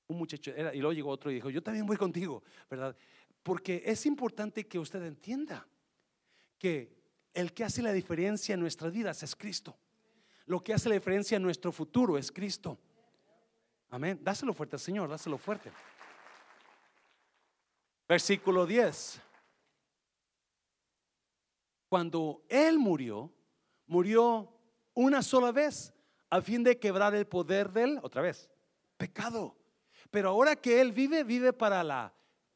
[0.09, 2.97] un muchacho, era, y luego llegó otro y dijo, yo también voy contigo, ¿verdad?
[3.43, 5.67] Porque es importante que usted entienda
[6.59, 6.99] que
[7.35, 9.79] el que hace la diferencia en nuestras vidas es Cristo.
[10.47, 12.81] Lo que hace la diferencia en nuestro futuro es Cristo.
[13.91, 14.19] Amén.
[14.23, 15.73] Dáselo fuerte Señor, dáselo fuerte.
[18.09, 19.21] Versículo 10.
[21.89, 23.33] Cuando Él murió,
[23.87, 24.53] murió
[24.95, 25.95] una sola vez
[26.31, 28.51] a fin de quebrar el poder del, otra vez,
[28.97, 29.57] pecado.
[30.11, 32.13] Pero ahora que Él vive, vive para la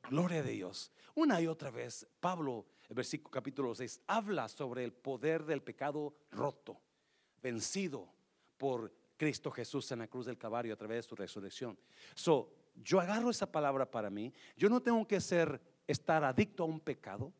[0.08, 0.92] gloria de Dios.
[1.14, 6.14] Una y otra vez, Pablo, el versículo capítulo 6, habla sobre el poder del pecado
[6.30, 6.80] roto,
[7.42, 8.08] vencido
[8.56, 8.92] por
[9.22, 11.78] Cristo Jesús en la cruz del Calvario a través de su resurrección.
[12.12, 14.32] So, yo agarro esa palabra para mí.
[14.56, 17.32] Yo no tengo que ser, estar adicto a un pecado,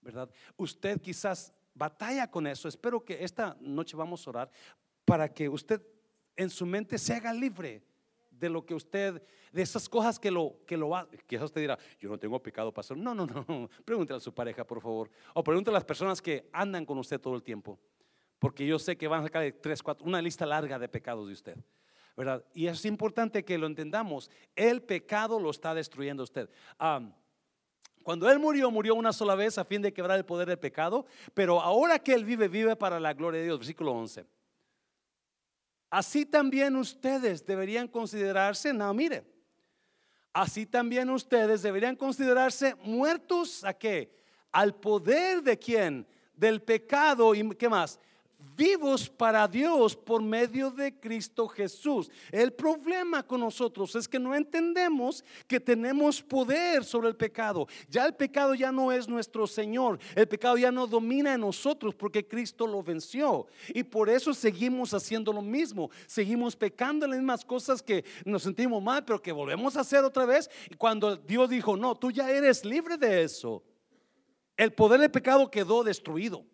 [0.00, 0.30] ¿verdad?
[0.56, 2.66] Usted quizás batalla con eso.
[2.66, 4.50] Espero que esta noche vamos a orar
[5.04, 5.82] para que usted
[6.34, 7.82] en su mente se haga libre
[8.30, 11.18] de lo que usted, de esas cosas que lo, que lo hace.
[11.26, 12.96] Quizás usted dirá, yo no tengo pecado, pastor.
[12.96, 13.68] No, no, no.
[13.84, 15.10] Pregúntele a su pareja, por favor.
[15.34, 17.78] O pregúntele a las personas que andan con usted todo el tiempo.
[18.38, 21.26] Porque yo sé que van a sacar de tres, cuatro, una lista larga de pecados
[21.26, 21.56] de usted.
[22.16, 22.44] ¿Verdad?
[22.52, 24.30] Y es importante que lo entendamos.
[24.56, 26.50] El pecado lo está destruyendo usted.
[28.02, 31.06] cuando Él murió, murió una sola vez a fin de quebrar el poder del pecado,
[31.32, 33.58] pero ahora que Él vive, vive para la gloria de Dios.
[33.58, 34.26] Versículo 11.
[35.90, 39.24] Así también ustedes deberían considerarse, no, mire,
[40.32, 44.14] así también ustedes deberían considerarse muertos a qué?
[44.52, 46.06] Al poder de quién?
[46.34, 47.98] Del pecado y qué más?
[48.56, 52.10] Vivos para Dios por medio de Cristo Jesús.
[52.30, 57.68] El problema con nosotros es que no entendemos que tenemos poder sobre el pecado.
[57.88, 59.98] Ya el pecado ya no es nuestro Señor.
[60.14, 63.46] El pecado ya no domina en nosotros porque Cristo lo venció.
[63.68, 65.90] Y por eso seguimos haciendo lo mismo.
[66.06, 70.04] Seguimos pecando en las mismas cosas que nos sentimos mal, pero que volvemos a hacer
[70.04, 70.50] otra vez.
[70.70, 73.62] Y cuando Dios dijo, no, tú ya eres libre de eso.
[74.56, 76.44] El poder del pecado quedó destruido.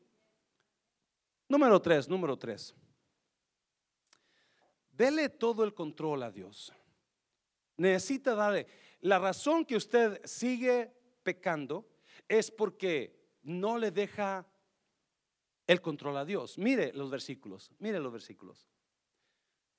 [1.55, 2.75] Número tres, número tres.
[4.91, 6.73] Dele todo el control a Dios.
[7.77, 8.67] Necesita darle.
[9.03, 11.89] La razón que usted sigue pecando
[12.27, 14.45] es porque no le deja
[15.69, 16.59] el control a Dios.
[16.59, 18.67] Mire los versículos, mire los versículos.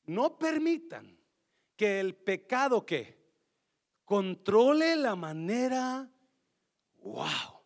[0.05, 1.19] No permitan
[1.75, 3.19] que el pecado que
[4.05, 6.09] controle la manera,
[7.01, 7.59] wow.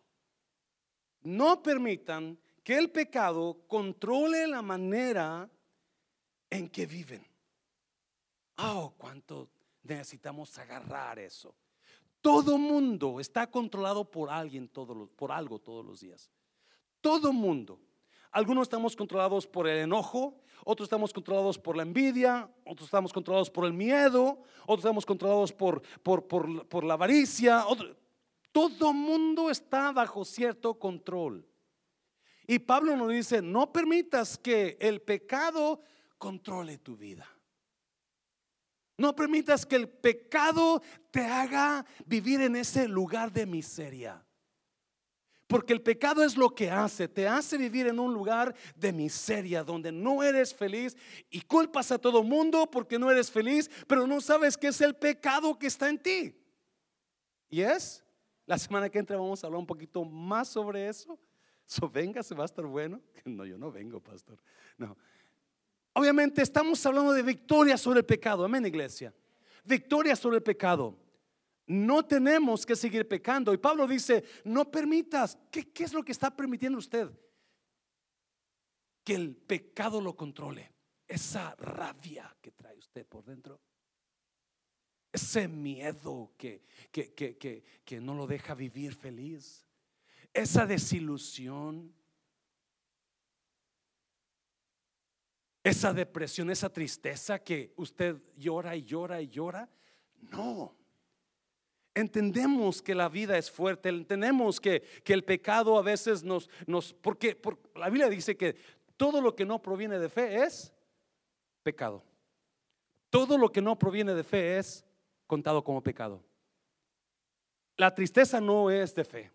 [1.22, 2.36] No permitan
[2.70, 5.50] que el pecado controle la manera
[6.48, 7.26] en que viven.
[8.58, 9.48] Oh, cuánto
[9.82, 11.52] necesitamos agarrar eso.
[12.20, 16.30] Todo mundo está controlado por alguien, por algo todos los días.
[17.00, 17.80] Todo mundo.
[18.30, 23.50] Algunos estamos controlados por el enojo, otros estamos controlados por la envidia, otros estamos controlados
[23.50, 26.24] por el miedo, otros estamos controlados por, por,
[26.68, 27.64] por la avaricia.
[28.52, 31.49] todo mundo está bajo cierto control.
[32.50, 35.80] Y Pablo nos dice, no permitas que el pecado
[36.18, 37.24] controle tu vida.
[38.98, 40.82] No permitas que el pecado
[41.12, 44.26] te haga vivir en ese lugar de miseria.
[45.46, 49.62] Porque el pecado es lo que hace, te hace vivir en un lugar de miseria
[49.62, 50.96] donde no eres feliz
[51.30, 54.96] y culpas a todo mundo porque no eres feliz, pero no sabes que es el
[54.96, 56.34] pecado que está en ti.
[57.48, 58.02] ¿Y es?
[58.44, 61.16] La semana que entra vamos a hablar un poquito más sobre eso.
[61.70, 63.00] So, venga, se va a estar bueno.
[63.24, 64.42] No, yo no vengo, pastor.
[64.76, 64.96] No.
[65.92, 68.44] Obviamente estamos hablando de victoria sobre el pecado.
[68.44, 69.14] Amén, iglesia.
[69.64, 70.98] Victoria sobre el pecado
[71.66, 73.54] no tenemos que seguir pecando.
[73.54, 77.08] Y Pablo dice, no permitas, ¿qué, es lo que está permitiendo usted?
[79.04, 80.72] Que el pecado lo controle.
[81.06, 83.60] Esa rabia que trae usted por dentro.
[85.12, 89.69] Ese miedo que, que, que, que no lo deja vivir feliz.
[90.32, 91.94] Esa desilusión.
[95.62, 99.68] Esa depresión, esa tristeza que usted llora y llora y llora.
[100.20, 100.80] No
[101.94, 107.40] entendemos que la vida es fuerte, entendemos que, el pecado a veces nos, nos porque,
[107.74, 108.56] la Biblia dice que
[108.96, 110.72] todo lo que no proviene de fe es
[111.62, 112.04] pecado.
[113.10, 114.84] Todo lo que no proviene de fe es
[115.26, 116.22] contado como pecado.
[117.76, 119.30] La tristeza no es de fe.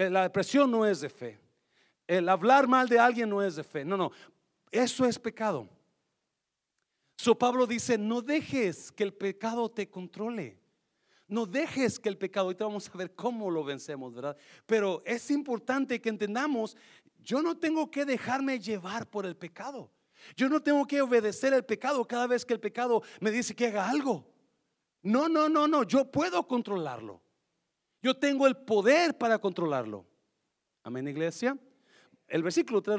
[0.00, 1.38] Eh, la depresión no es de fe.
[2.06, 3.84] El hablar mal de alguien no es de fe.
[3.84, 4.10] No, no.
[4.70, 5.68] Eso es pecado.
[7.18, 10.58] So Pablo dice, no dejes que el pecado te controle.
[11.28, 14.38] No dejes que el pecado, ahorita vamos a ver cómo lo vencemos, ¿verdad?
[14.64, 16.78] Pero es importante que entendamos,
[17.18, 19.90] yo no tengo que dejarme llevar por el pecado.
[20.34, 23.66] Yo no tengo que obedecer el pecado cada vez que el pecado me dice que
[23.66, 24.26] haga algo.
[25.02, 27.20] No, no, no, no, yo puedo controlarlo.
[28.02, 30.06] Yo tengo el poder para controlarlo.
[30.82, 31.58] Amén, iglesia.
[32.26, 32.96] El versículo 3,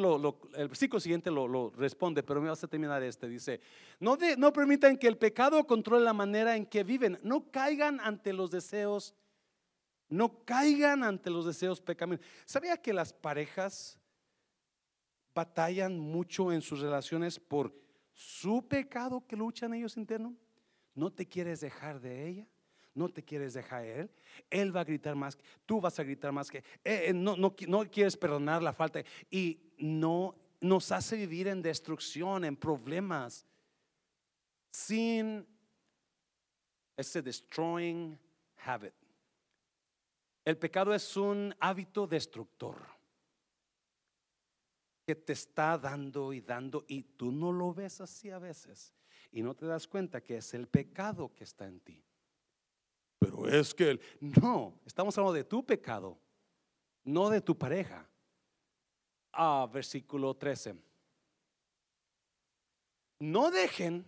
[0.55, 3.29] el versículo siguiente lo, responde, pero me vas a terminar este.
[3.29, 3.61] Dice,
[3.99, 7.17] no, no permitan que el pecado controle la manera en que viven.
[7.23, 9.15] No caigan ante los deseos,
[10.09, 12.29] no caigan ante los deseos pecaminosos.
[12.45, 13.97] ¿Sabía que las parejas
[15.33, 17.73] batallan mucho en sus relaciones por
[18.11, 20.33] su pecado que luchan ellos internos?
[20.93, 22.47] ¿No te quieres dejar de ella?
[22.93, 24.11] No te quieres dejar él,
[24.49, 27.55] él va a gritar más, tú vas a gritar más que, eh, eh, no, no,
[27.67, 33.45] no quieres perdonar la falta y no nos hace vivir en destrucción, en problemas,
[34.71, 35.45] sin
[36.95, 38.17] ese destroying
[38.63, 38.93] habit.
[40.45, 42.77] El pecado es un hábito destructor
[45.05, 48.93] que te está dando y dando y tú no lo ves así a veces
[49.31, 52.03] y no te das cuenta que es el pecado que está en ti.
[53.21, 56.17] Pero es que, no, estamos hablando de tu pecado,
[57.03, 58.09] no de tu pareja.
[59.31, 60.75] Ah, versículo 13.
[63.19, 64.07] No dejen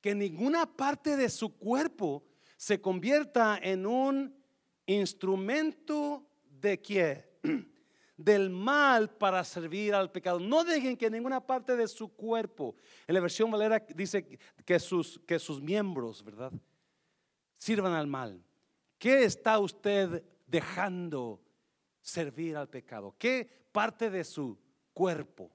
[0.00, 2.24] que ninguna parte de su cuerpo
[2.56, 4.34] se convierta en un
[4.86, 7.38] instrumento de qué?
[8.16, 10.40] Del mal para servir al pecado.
[10.40, 12.74] No dejen que ninguna parte de su cuerpo,
[13.06, 16.50] en la versión Valera dice que sus, que sus miembros, ¿verdad?
[17.56, 18.42] Sirvan al mal.
[18.98, 21.40] ¿Qué está usted dejando
[22.00, 23.14] servir al pecado?
[23.18, 24.58] ¿Qué parte de su
[24.94, 25.50] cuerpo?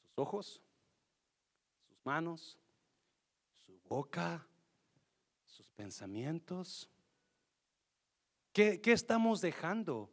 [0.00, 0.62] ¿Sus ojos?
[1.88, 2.58] ¿Sus manos?
[3.64, 4.46] ¿Su boca?
[5.44, 6.90] ¿Sus pensamientos?
[8.52, 10.10] ¿Qué, estamos dejando?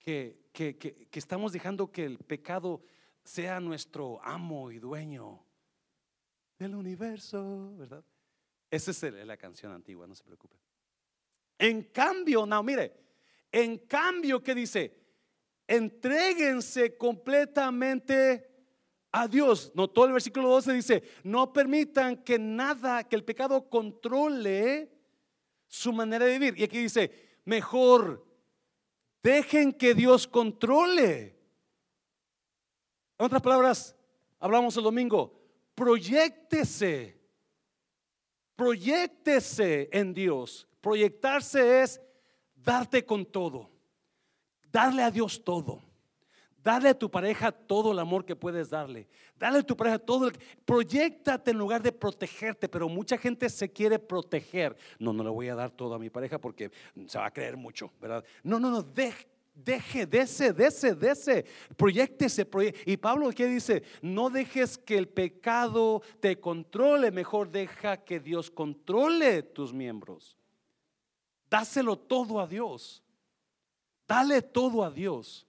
[0.00, 2.82] Que, que, estamos dejando que el pecado
[3.22, 5.44] sea nuestro amo y dueño
[6.58, 8.04] del universo, ¿verdad?
[8.70, 10.56] Esa es la canción antigua, no se preocupe.
[11.58, 12.94] En cambio, no, mire,
[13.50, 14.96] en cambio, ¿qué dice?
[15.66, 18.48] Entréguense completamente
[19.12, 19.72] a Dios.
[19.74, 24.90] Notó el versículo 12, dice, no permitan que nada, que el pecado controle
[25.66, 26.58] su manera de vivir.
[26.58, 28.26] Y aquí dice, mejor
[29.22, 31.38] dejen que Dios controle.
[33.18, 33.96] En otras palabras,
[34.38, 35.40] hablamos el domingo,
[35.74, 37.19] proyectese,
[38.60, 42.00] proyectese en Dios Proyectarse es
[42.54, 43.70] darte con todo,
[44.72, 45.82] darle a Dios todo.
[46.62, 49.08] Darle a tu pareja todo el amor que puedes darle.
[49.38, 50.38] Darle a tu pareja todo el...
[50.66, 54.76] Proyectate en lugar de protegerte, pero mucha gente se quiere proteger.
[54.98, 56.70] No, no le voy a dar todo a mi pareja porque
[57.06, 58.22] se va a creer mucho, ¿verdad?
[58.42, 59.26] No, no, no, deje,
[59.64, 61.44] deje, dese, dese, dese.
[61.76, 62.46] Proyectese.
[62.86, 63.82] y Pablo, ¿qué dice?
[64.02, 70.36] No dejes que el pecado te controle, mejor deja que Dios controle tus miembros.
[71.48, 73.02] Dáselo todo a Dios.
[74.06, 75.46] Dale todo a Dios.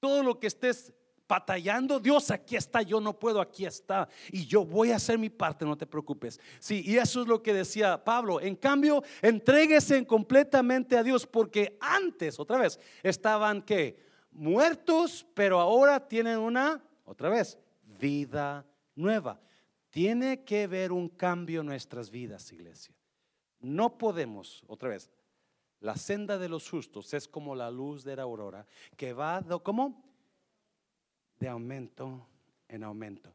[0.00, 0.92] Todo lo que estés
[1.32, 4.06] batallando, Dios aquí está, yo no puedo, aquí está.
[4.30, 6.38] Y yo voy a hacer mi parte, no te preocupes.
[6.58, 8.38] Sí, y eso es lo que decía Pablo.
[8.38, 13.96] En cambio, entréguese completamente a Dios, porque antes, otra vez, estaban que
[14.30, 19.40] muertos, pero ahora tienen una, otra vez, vida nueva.
[19.88, 22.94] Tiene que haber un cambio en nuestras vidas, iglesia.
[23.58, 25.10] No podemos, otra vez,
[25.80, 28.66] la senda de los justos es como la luz de la aurora
[28.98, 30.11] que va, ¿cómo?
[31.42, 32.24] De aumento
[32.68, 33.34] en aumento.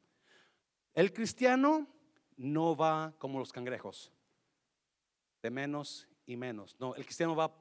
[0.93, 1.85] El cristiano
[2.37, 4.13] no va como los cangrejos,
[5.41, 6.77] de menos y menos.
[6.79, 7.53] No, el cristiano va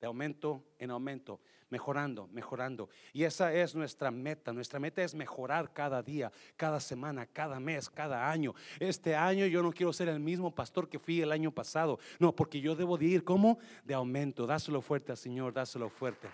[0.00, 2.88] de aumento en aumento, mejorando, mejorando.
[3.12, 4.52] Y esa es nuestra meta.
[4.52, 8.52] Nuestra meta es mejorar cada día, cada semana, cada mes, cada año.
[8.80, 12.00] Este año yo no quiero ser el mismo pastor que fui el año pasado.
[12.18, 14.44] No, porque yo debo de ir como de aumento.
[14.44, 16.26] Dáselo fuerte al Señor, dáselo fuerte.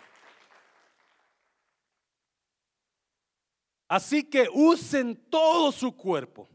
[3.89, 6.49] Así que usen todo su cuerpo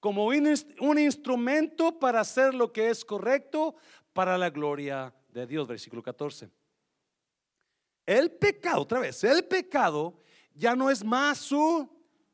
[0.00, 3.74] como un instrumento para hacer lo que es correcto
[4.12, 6.50] para la gloria de Dios, versículo 14.
[8.04, 10.20] El pecado, otra vez, el pecado
[10.52, 11.88] ya no es más su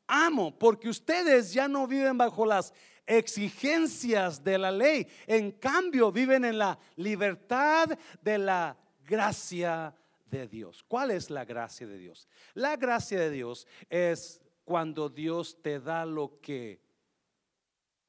[0.05, 2.73] amo, porque ustedes ya no viven bajo las
[3.05, 7.87] exigencias de la ley, en cambio viven en la libertad
[8.21, 9.95] de la gracia
[10.39, 10.83] de Dios.
[10.87, 12.27] ¿Cuál es la gracia de Dios?
[12.53, 16.81] La gracia de Dios es cuando Dios te da lo que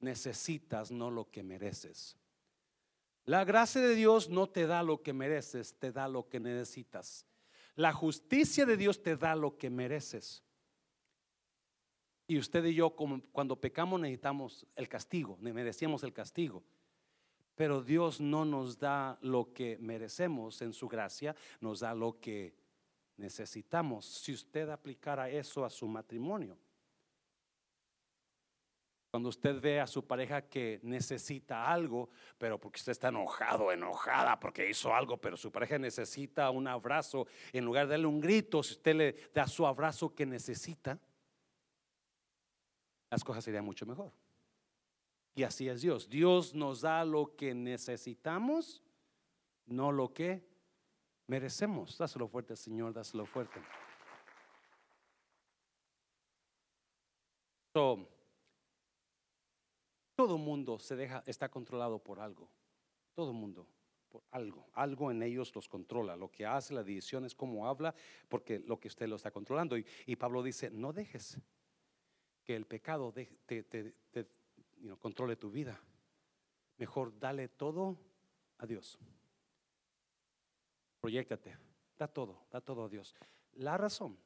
[0.01, 2.17] necesitas, no lo que mereces.
[3.25, 7.27] La gracia de Dios no te da lo que mereces, te da lo que necesitas.
[7.75, 10.43] La justicia de Dios te da lo que mereces.
[12.27, 16.63] Y usted y yo, cuando pecamos, necesitamos el castigo, merecíamos el castigo.
[17.55, 22.55] Pero Dios no nos da lo que merecemos en su gracia, nos da lo que
[23.17, 24.07] necesitamos.
[24.07, 26.57] Si usted aplicara eso a su matrimonio,
[29.13, 34.41] cuando usted ve a su pareja que necesita algo, pero porque usted está enojado, enojada
[34.41, 38.63] porque hizo algo, pero su pareja necesita un abrazo, en lugar de darle un grito,
[38.63, 40.99] si usted le da su abrazo que necesita,
[43.11, 44.11] las cosas serían mucho mejor.
[45.35, 46.09] Y así es Dios.
[46.09, 48.83] Dios nos da lo que necesitamos,
[49.67, 50.47] no lo que
[51.27, 51.97] merecemos.
[51.97, 53.61] Dáselo fuerte, Señor, dáselo fuerte.
[57.73, 58.07] So,
[60.15, 62.49] todo mundo se deja, está controlado por algo.
[63.15, 63.67] Todo mundo,
[64.09, 64.69] por algo.
[64.75, 66.15] Algo en ellos los controla.
[66.15, 67.95] Lo que hace, la decisión es cómo habla,
[68.29, 69.77] porque lo que usted lo está controlando.
[69.77, 71.39] Y, Pablo dice, no dejes
[72.45, 73.65] que el pecado te,
[74.99, 75.81] controle tu vida.
[76.79, 77.99] Mejor dale todo
[78.59, 78.99] a Dios.
[81.01, 81.57] Proyectate,
[81.99, 83.15] da todo, da todo a Dios.
[83.53, 84.19] La razón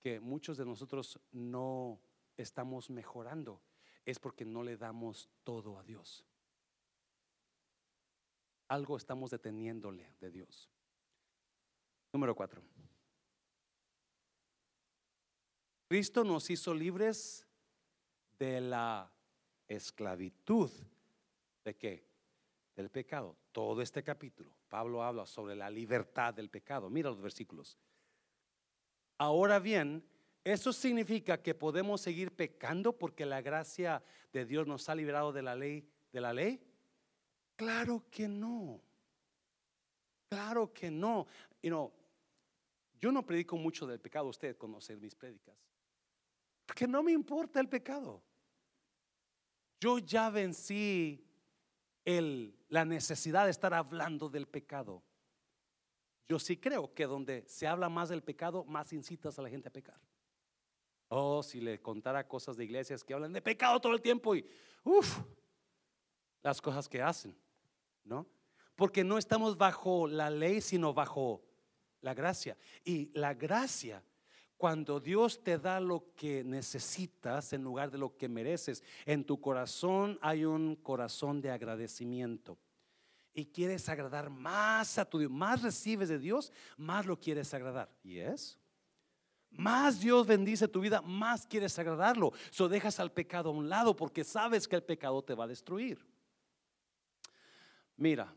[0.00, 2.00] que muchos de nosotros no
[2.36, 3.60] estamos mejorando
[4.04, 6.24] es porque no le damos todo a Dios.
[8.68, 10.70] Algo estamos deteniéndole de Dios.
[12.12, 12.62] Número cuatro.
[15.88, 17.46] Cristo nos hizo libres
[18.38, 19.10] de la
[19.68, 20.70] esclavitud.
[21.64, 22.04] ¿De qué?
[22.74, 23.36] Del pecado.
[23.52, 24.50] Todo este capítulo.
[24.68, 26.90] Pablo habla sobre la libertad del pecado.
[26.90, 27.78] Mira los versículos.
[29.18, 30.04] Ahora bien,
[30.48, 34.02] ¿Eso significa que podemos seguir pecando porque la gracia
[34.32, 35.86] de Dios nos ha liberado de la ley?
[36.10, 36.58] ¿De la ley?
[37.54, 38.80] Claro que no.
[40.30, 41.26] Claro que no.
[41.60, 45.54] yo no predico mucho del pecado, usted conoce mis prédicas.
[46.64, 48.22] Porque no me importa el pecado.
[49.80, 51.24] Yo ya vencí
[52.04, 55.02] el, la necesidad de estar hablando del pecado.
[56.28, 59.68] Yo sí creo que donde se habla más del pecado, más incitas a la gente
[59.68, 60.00] a pecar.
[61.08, 64.44] Oh, si le contara cosas de iglesias que hablan de pecado todo el tiempo y,
[64.84, 65.20] uff,
[66.42, 67.34] las cosas que hacen,
[68.04, 68.26] ¿no?
[68.76, 71.42] Porque no estamos bajo la ley, sino bajo
[72.02, 72.56] la gracia.
[72.84, 74.04] Y la gracia,
[74.58, 79.40] cuando Dios te da lo que necesitas en lugar de lo que mereces, en tu
[79.40, 82.58] corazón hay un corazón de agradecimiento.
[83.32, 87.88] Y quieres agradar más a tu Dios, más recibes de Dios, más lo quieres agradar.
[88.02, 88.58] ¿Y es?
[89.50, 92.32] más Dios bendice tu vida, más quieres agradarlo.
[92.50, 95.48] So dejas al pecado a un lado porque sabes que el pecado te va a
[95.48, 96.04] destruir.
[97.96, 98.32] Mira,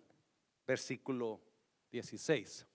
[0.65, 1.41] versículo
[1.91, 2.65] 16.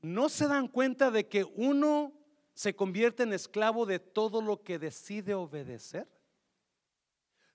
[0.00, 2.12] ¿No se dan cuenta de que uno
[2.54, 6.08] se convierte en esclavo de todo lo que decide obedecer?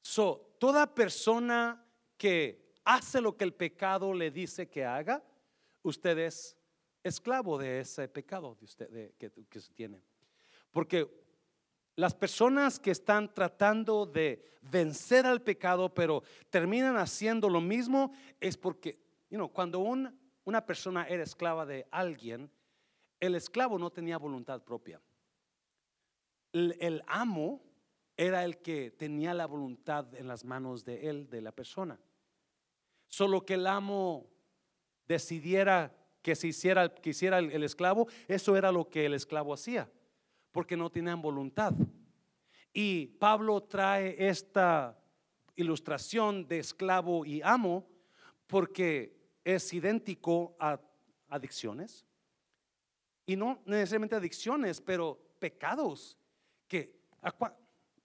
[0.02, 1.86] So, toda persona
[2.18, 5.24] que hace lo que el pecado le dice que haga,
[5.82, 6.58] usted es
[7.04, 10.02] esclavo de ese pecado de usted, que, que tiene.
[10.72, 11.10] Porque
[11.96, 18.58] las personas que están tratando de vencer al pecado, pero terminan haciendo lo mismo, es
[18.58, 18.98] porque,
[19.30, 19.80] you know, cuando
[20.46, 22.52] una persona era esclava de alguien,
[23.20, 25.02] el esclavo no tenía voluntad propia.
[26.52, 27.64] el amo
[28.16, 32.00] era el que tenía la voluntad en las manos de él, de la persona.
[33.08, 34.30] Solo que el amo
[35.08, 39.91] decidiera que hiciera, hiciera el, esclavo, eso era lo que el esclavo hacía,
[40.52, 41.74] porque no tenían voluntad.
[42.72, 44.98] Y Pablo trae esta
[45.56, 47.88] ilustración de esclavo y amo
[48.48, 50.80] porque es idéntico a
[51.30, 52.06] adicciones.
[53.26, 56.18] Y no necesariamente adicciones, pero pecados
[56.68, 57.02] que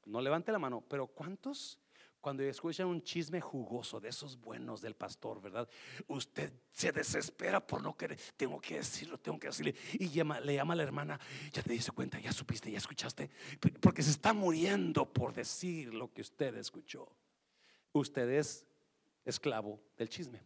[0.06, 1.78] no levante la mano, pero ¿cuántos?
[2.20, 5.68] Cuando escuchan un chisme jugoso de esos buenos del pastor, ¿verdad?
[6.08, 9.74] Usted se desespera por no querer, tengo que decirlo, tengo que decirle.
[9.94, 11.20] Y le llama a la hermana,
[11.52, 13.30] ya te diste cuenta, ya supiste, ya escuchaste,
[13.80, 17.08] porque se está muriendo por decir lo que usted escuchó.
[17.92, 18.66] Usted es
[19.24, 20.42] esclavo del chisme.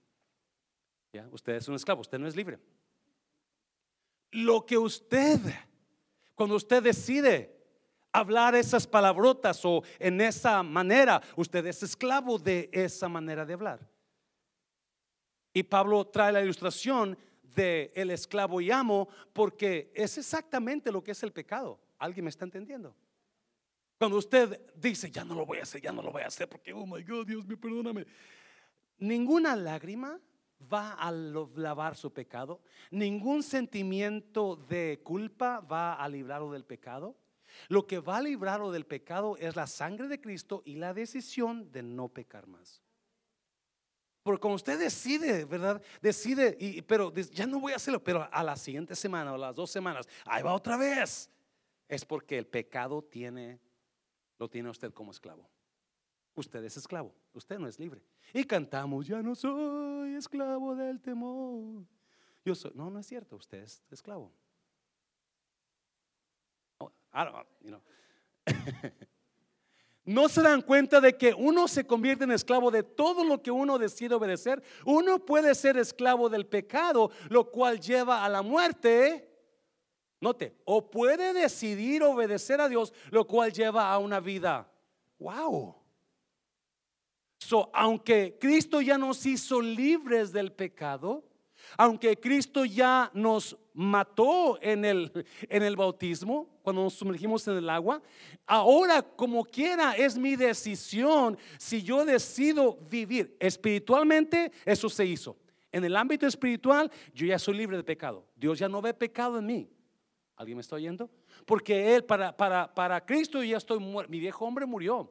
[1.31, 2.59] Usted es un esclavo, usted no es libre.
[4.31, 5.39] Lo que usted,
[6.35, 7.63] cuando usted decide
[8.13, 11.21] hablar esas palabrotas o en esa manera.
[11.35, 13.89] Usted es esclavo de esa manera de hablar.
[15.55, 21.11] Y Pablo trae la ilustración de el esclavo y amo porque es exactamente lo que
[21.13, 21.81] es el pecado.
[21.99, 22.95] ¿Alguien me está entendiendo?
[23.99, 26.49] Cuando usted dice, ya no lo voy a hacer, ya no lo voy a hacer
[26.49, 28.07] porque, oh my God, Dios mío, perdóname.
[28.99, 30.19] Ninguna lágrima
[30.73, 32.61] va a lavar su pecado.
[32.91, 37.17] Ningún sentimiento de culpa va a librarlo del pecado.
[37.69, 41.71] Lo que va a librarlo del pecado es la sangre de Cristo y la decisión
[41.71, 42.83] de no pecar más.
[44.23, 45.83] Porque como usted decide, ¿verdad?
[46.01, 49.55] Decide, y, pero ya no voy a hacerlo, pero a la siguiente semana o las
[49.55, 51.29] dos semanas, ahí va otra vez.
[51.89, 53.59] Es porque el pecado tiene,
[54.39, 55.51] lo tiene usted como esclavo.
[56.35, 58.01] Usted es esclavo, usted no es libre.
[58.33, 61.85] Y cantamos, ya no soy esclavo del temor.
[62.45, 64.33] Yo soy, no, no es cierto, usted es esclavo.
[70.05, 73.51] no se dan cuenta de que uno se convierte en esclavo de todo lo que
[73.51, 74.63] uno decide obedecer.
[74.87, 79.29] Uno puede ser esclavo del pecado, lo cual lleva a la muerte.
[80.21, 84.73] Note, o puede decidir obedecer a Dios, lo cual lleva a una vida.
[85.19, 85.82] Wow.
[87.73, 91.25] Aunque Cristo ya nos hizo libres del pecado,
[91.77, 95.11] aunque Cristo ya nos mató en el,
[95.49, 98.03] en el bautismo, cuando nos sumergimos en el agua,
[98.47, 105.37] ahora como quiera es mi decisión si yo decido vivir espiritualmente, eso se hizo.
[105.71, 108.27] En el ámbito espiritual, yo ya soy libre de pecado.
[108.37, 109.71] Dios ya no ve pecado en mí.
[110.37, 111.11] ¿Alguien me está oyendo?
[111.47, 114.11] Porque Él, para, para, para Cristo, ya estoy muerto.
[114.11, 115.11] Mi viejo hombre murió.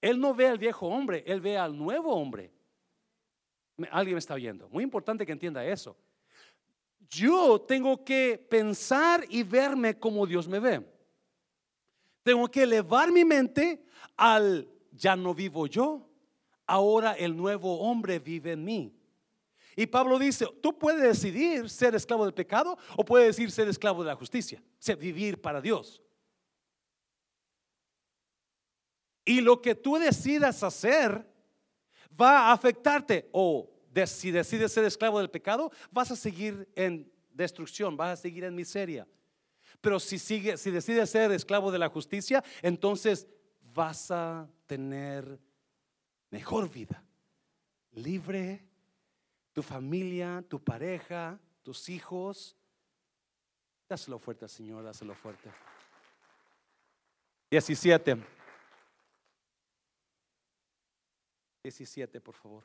[0.00, 2.52] Él no ve al viejo hombre, Él ve al nuevo hombre.
[3.90, 4.68] Alguien me está oyendo.
[4.68, 5.96] Muy importante que entienda eso.
[7.08, 10.84] Yo tengo que pensar y verme como Dios me ve.
[12.22, 13.84] Tengo que elevar mi mente
[14.16, 16.08] al ya no vivo yo,
[16.66, 18.92] ahora el nuevo hombre vive en mí.
[19.76, 24.02] Y Pablo dice, tú puedes decidir ser esclavo del pecado o puedes decir ser esclavo
[24.02, 26.02] de la justicia, ser vivir para Dios.
[29.26, 31.30] Y lo que tú decidas hacer
[32.18, 33.28] va a afectarte.
[33.32, 33.68] O
[34.06, 38.54] si decides ser esclavo del pecado, vas a seguir en destrucción, vas a seguir en
[38.54, 39.06] miseria.
[39.80, 43.26] Pero si, sigue, si decides ser esclavo de la justicia, entonces
[43.74, 45.38] vas a tener
[46.30, 47.02] mejor vida.
[47.92, 48.64] Libre,
[49.52, 52.56] tu familia, tu pareja, tus hijos.
[53.88, 55.50] Dáselo fuerte, Señor, dáselo fuerte.
[57.50, 58.35] 17.
[61.66, 62.64] 17, por favor.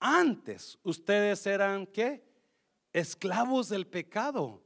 [0.00, 2.24] Antes ustedes eran qué?
[2.92, 4.62] Esclavos del pecado.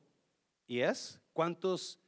[0.66, 1.20] ¿Y es?
[1.32, 1.98] ¿Cuántos?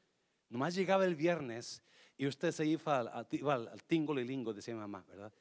[0.49, 1.83] Nomás llegaba el viernes
[2.17, 5.33] y usted se iba al, tingo y lingo, decía mi mamá, ¿verdad?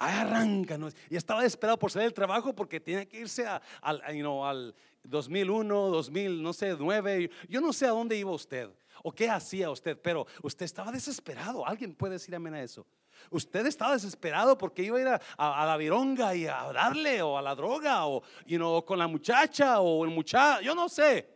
[0.00, 0.94] arráncanos.
[1.10, 6.40] Y estaba desesperado por salir del trabajo porque tenía que irse al, al 2001, 2000,
[6.40, 7.30] no sé, 9.
[7.48, 8.70] Yo no sé a dónde iba usted
[9.02, 11.66] o qué hacía usted, pero usted estaba desesperado.
[11.66, 12.86] ¿Alguien puede decir amén a eso?
[13.30, 17.42] Usted estaba desesperado porque iba a ir a, la vironga y a darle o a
[17.42, 21.28] la droga o you con la muchacha o el muchacho, yo no sé.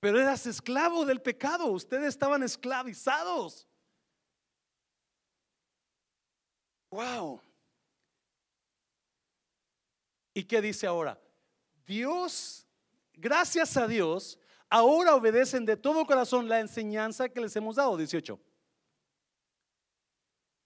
[0.00, 3.66] Pero eras esclavo del pecado, ustedes estaban esclavizados.
[6.90, 7.40] Wow.
[10.34, 11.18] ¿Y qué dice ahora?
[11.86, 12.66] Dios,
[13.14, 14.38] gracias a Dios,
[14.68, 17.96] ahora obedecen de todo corazón la enseñanza que les hemos dado.
[17.96, 18.38] 18.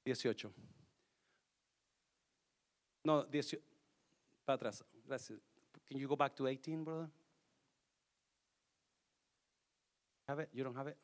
[0.08, 0.52] 18.
[3.04, 3.62] No, 18.
[4.44, 4.84] Para atrás.
[5.06, 5.38] Gracias.
[5.86, 7.10] Can you go back to 18, brother?
[10.26, 10.48] Have it?
[10.52, 10.96] You don't have it?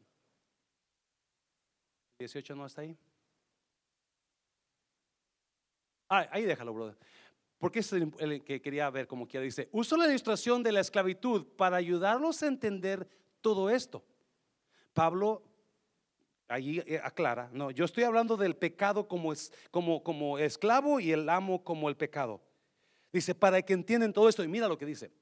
[2.19, 2.97] 18 no está ahí.
[6.09, 6.97] Ah, ahí déjalo, brother.
[7.59, 9.45] Porque es el que quería ver como quiera.
[9.45, 13.09] Dice, uso la ilustración de la esclavitud para ayudarlos a entender
[13.41, 14.05] todo esto.
[14.93, 15.43] Pablo
[16.49, 21.13] allí eh, aclara, no, yo estoy hablando del pecado como, es, como, como esclavo y
[21.13, 22.41] el amo como el pecado.
[23.13, 25.13] Dice, para que entiendan todo esto, y mira lo que dice,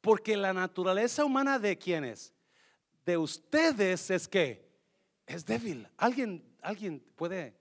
[0.00, 2.34] porque la naturaleza humana de quienes,
[3.04, 4.68] de ustedes es que
[5.26, 5.88] es débil.
[5.96, 7.56] ¿Alguien, alguien puede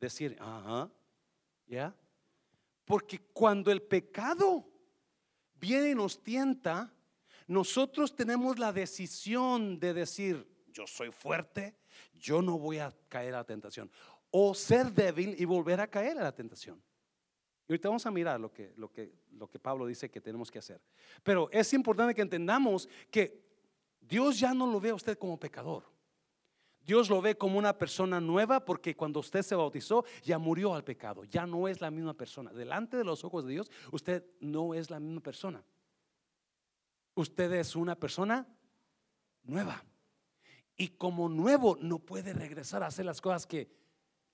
[0.00, 0.90] decir, ajá,
[1.66, 1.94] ya?
[2.84, 4.68] Porque cuando el pecado
[5.54, 6.92] viene y nos tienta,
[7.46, 11.74] nosotros tenemos la decisión de decir, yo soy fuerte,
[12.14, 13.90] yo no voy a caer a la tentación.
[14.30, 16.82] O ser débil y volver a caer a la tentación.
[17.66, 20.50] Y ahorita vamos a mirar lo que, lo que, lo que Pablo dice que tenemos
[20.50, 20.82] que hacer.
[21.22, 23.42] Pero es importante que entendamos que
[24.00, 25.84] Dios ya no lo ve a usted como pecador.
[26.84, 30.84] Dios lo ve como una persona nueva porque cuando usted se bautizó ya murió al
[30.84, 32.52] pecado, ya no es la misma persona.
[32.52, 35.64] Delante de los ojos de Dios usted no es la misma persona.
[37.14, 38.46] Usted es una persona
[39.44, 39.82] nueva.
[40.76, 43.70] Y como nuevo no puede regresar a hacer las cosas que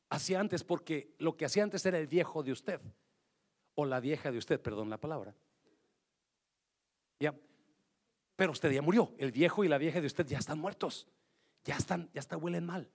[0.08, 2.80] hacía antes porque lo que hacía antes era el viejo de usted
[3.74, 5.34] o la vieja de usted, perdón la palabra.
[7.18, 7.34] Ya.
[8.36, 11.06] Pero usted ya murió, el viejo y la vieja de usted ya están muertos
[11.64, 12.90] ya están, ya está huelen mal.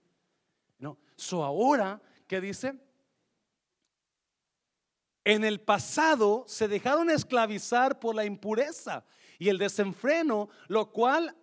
[0.78, 0.98] ¿No?
[1.16, 2.78] So ahora, ¿qué dice?
[5.24, 9.04] En el pasado se dejaron esclavizar por la impureza
[9.38, 11.34] y el desenfreno, lo cual,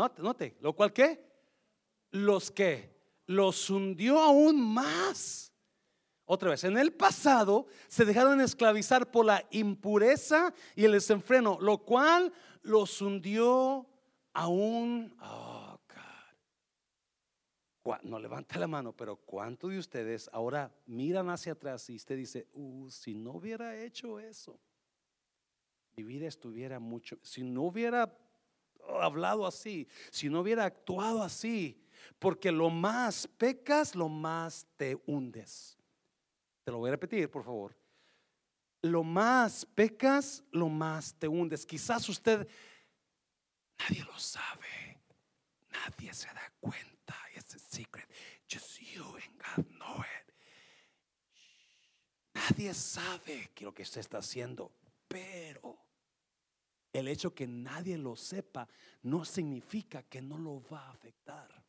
[0.00, 1.24] note, note, lo cual qué?
[2.10, 2.90] Los que
[3.26, 5.52] los hundió aún más.
[6.24, 11.78] Otra vez, en el pasado se dejaron esclavizar por la impureza y el desenfreno, lo
[11.78, 12.32] cual
[12.62, 13.86] los hundió
[14.32, 15.14] aún.
[15.20, 15.78] Oh,
[18.02, 22.46] no levanta la mano, pero ¿cuántos de ustedes ahora miran hacia atrás y usted dice,
[22.52, 24.60] uh, si no hubiera hecho eso,
[25.96, 28.16] mi vida estuviera mucho, si no hubiera
[29.00, 31.80] hablado así, si no hubiera actuado así,
[32.18, 35.78] porque lo más pecas, lo más te hundes.
[36.64, 37.76] Te lo voy a repetir, por favor.
[38.82, 41.66] Lo más pecas, lo más te hundes.
[41.66, 42.48] Quizás usted,
[43.78, 45.00] nadie lo sabe,
[45.70, 46.90] nadie se da cuenta
[47.70, 48.06] secret.
[48.48, 50.34] Just you and God know it.
[52.34, 54.72] Nadie sabe que lo que usted está haciendo,
[55.08, 55.78] pero
[56.92, 58.68] el hecho que nadie lo sepa
[59.02, 61.64] no significa que no lo va a afectar.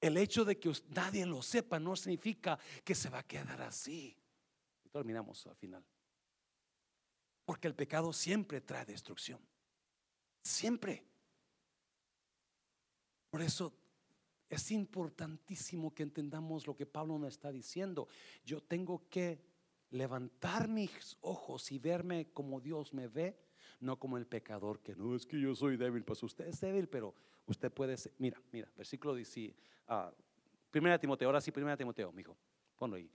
[0.00, 4.16] El hecho de que nadie lo sepa no significa que se va a quedar así.
[4.84, 5.84] Y terminamos al final.
[7.44, 9.40] Porque el pecado siempre trae destrucción.
[10.42, 11.04] Siempre.
[13.30, 13.72] Por eso
[14.48, 18.08] es importantísimo que entendamos lo que Pablo nos está diciendo.
[18.44, 19.51] Yo tengo que
[19.92, 23.38] levantar mis ojos y verme como Dios me ve,
[23.80, 26.04] no como el pecador que no es que yo soy débil.
[26.04, 27.14] Pues usted es débil, pero
[27.46, 28.12] usted puede ser.
[28.18, 29.54] Mira, mira, versículo dice,
[29.88, 30.12] uh,
[30.70, 32.36] primera Timoteo, ahora sí, primera Timoteo, mijo,
[32.76, 33.08] ponlo ahí.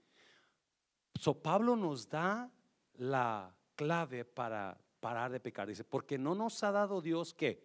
[1.14, 2.50] So Pablo nos da
[2.94, 5.68] la clave para parar de pecar.
[5.68, 7.62] Dice, porque no nos ha dado Dios que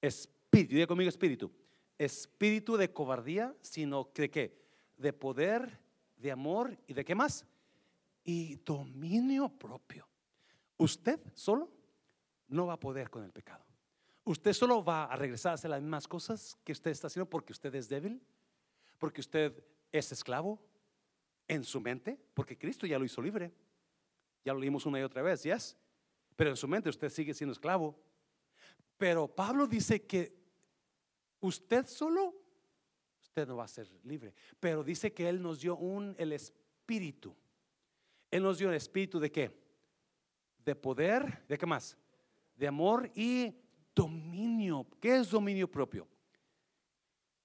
[0.00, 1.52] espíritu, diga conmigo espíritu
[2.00, 4.58] espíritu de cobardía, sino de qué?
[4.96, 5.78] De poder,
[6.16, 7.44] de amor y de qué más?
[8.24, 10.06] Y dominio propio.
[10.76, 11.70] Usted solo
[12.48, 13.64] no va a poder con el pecado.
[14.24, 17.52] Usted solo va a regresar a hacer las mismas cosas que usted está haciendo porque
[17.52, 18.22] usted es débil,
[18.98, 20.60] porque usted es esclavo
[21.48, 23.52] en su mente, porque Cristo ya lo hizo libre.
[24.44, 25.76] Ya lo leímos una y otra vez, ¿yes?
[26.36, 27.98] Pero en su mente usted sigue siendo esclavo.
[28.96, 30.40] Pero Pablo dice que
[31.40, 32.34] Usted solo,
[33.22, 34.34] usted no va a ser libre.
[34.58, 37.34] Pero dice que Él nos dio un, el espíritu.
[38.30, 39.50] Él nos dio el espíritu de qué?
[40.64, 41.96] De poder, ¿de qué más?
[42.54, 43.54] De amor y
[43.94, 44.86] dominio.
[45.00, 46.06] ¿Qué es dominio propio?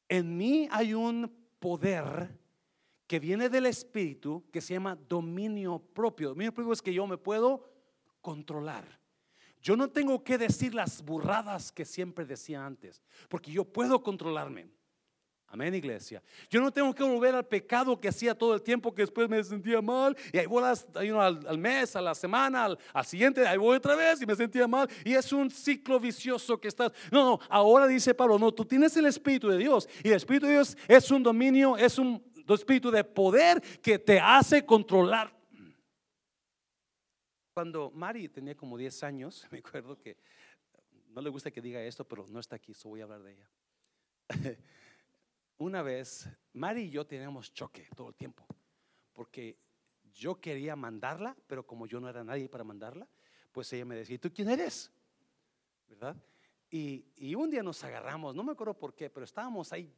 [0.07, 2.37] En mí hay un poder
[3.07, 6.29] que viene del espíritu que se llama dominio propio.
[6.29, 7.71] Dominio propio es que yo me puedo
[8.21, 8.99] controlar.
[9.61, 14.69] Yo no tengo que decir las burradas que siempre decía antes, porque yo puedo controlarme.
[15.47, 16.21] Amén, iglesia.
[16.49, 19.41] Yo no tengo que volver al pecado que hacía todo el tiempo, que después me
[19.43, 20.17] sentía mal.
[20.33, 24.21] Y ahí voy al, mes, a la semana, al, al, siguiente, ahí voy otra vez
[24.21, 24.89] y me sentía mal.
[25.03, 26.91] Y es un ciclo vicioso que está.
[27.11, 29.87] No, no, ahora dice Pablo, no, tú tienes el Espíritu de Dios.
[30.03, 32.21] Y el Espíritu de Dios es un dominio, es un
[32.53, 35.33] espíritu de poder que te hace controlar.
[37.53, 40.17] Cuando Mari tenía como 10 años, me acuerdo que
[41.07, 43.31] no le gusta que diga esto, pero no está aquí, so voy a hablar de
[43.31, 43.49] ella.
[45.57, 48.45] Una vez, Mari y yo teníamos choque todo el tiempo,
[49.13, 49.57] porque
[50.13, 53.07] yo quería mandarla, pero como yo no era nadie para mandarla,
[53.51, 54.91] pues ella me decía, ¿tú quién eres?
[55.87, 56.15] ¿Verdad?
[56.69, 59.93] Y, y un día nos agarramos, no me acuerdo por qué, pero estábamos ahí,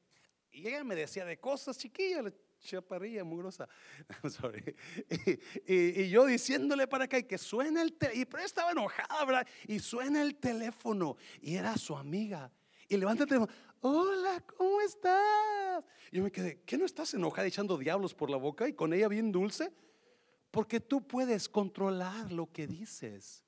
[0.52, 3.68] y ella me decía de cosas chiquillas, chaparrilla mugrosa.
[4.30, 4.76] Sorry.
[5.68, 8.22] Y, y, yo diciéndole para acá y que suena el teléfono.
[8.22, 9.48] Y pero estaba enojada, ¿verdad?
[9.68, 11.18] Y suena el teléfono.
[11.42, 12.52] Y era su amiga.
[12.88, 13.52] Y levanta el teléfono.
[13.82, 15.84] Hola, ¿cómo estás?
[16.12, 19.08] Yo me quedé, ¿qué no estás enojada echando diablos por la boca y con ella
[19.08, 19.72] bien dulce?
[20.50, 23.44] Porque tú puedes controlar lo que dices.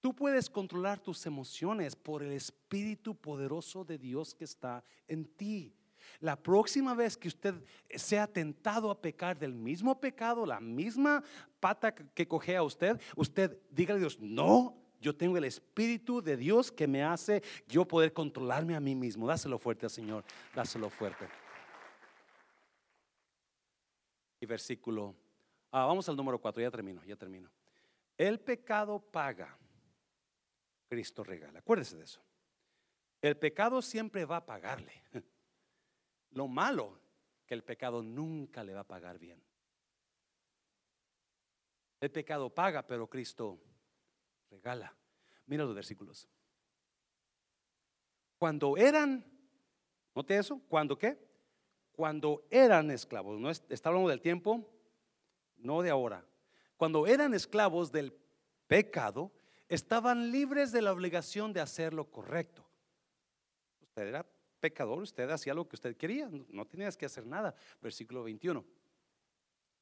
[0.00, 5.74] Tú puedes controlar tus emociones por el Espíritu poderoso de Dios que está en ti.
[6.20, 7.54] La próxima vez que usted
[7.96, 11.24] sea tentado a pecar del mismo pecado, la misma
[11.58, 16.36] pata que coge a usted, usted diga a Dios, no, yo tengo el Espíritu de
[16.36, 19.28] Dios que me hace yo poder controlarme a mí mismo.
[19.28, 21.28] Dáselo fuerte al Señor, dáselo fuerte.
[24.40, 25.14] Y versículo,
[25.70, 27.48] ah, vamos al número 4, ya termino, ya termino.
[28.18, 29.56] El pecado paga,
[30.88, 31.60] Cristo regala.
[31.60, 32.20] Acuérdese de eso.
[33.22, 35.04] El pecado siempre va a pagarle.
[36.32, 36.98] Lo malo,
[37.46, 39.40] que el pecado nunca le va a pagar bien.
[42.00, 43.60] El pecado paga, pero Cristo
[44.56, 44.94] regala.
[45.46, 46.28] Mira los versículos.
[48.38, 49.24] Cuando eran,
[50.14, 51.18] note eso, cuando qué?
[51.92, 54.68] Cuando eran esclavos, no está hablando del tiempo,
[55.56, 56.26] no de ahora.
[56.76, 58.12] Cuando eran esclavos del
[58.66, 59.32] pecado,
[59.68, 62.66] estaban libres de la obligación de hacer lo correcto.
[63.80, 64.26] Usted era
[64.60, 67.54] pecador, usted hacía lo que usted quería, no tenías que hacer nada.
[67.80, 68.64] Versículo 21.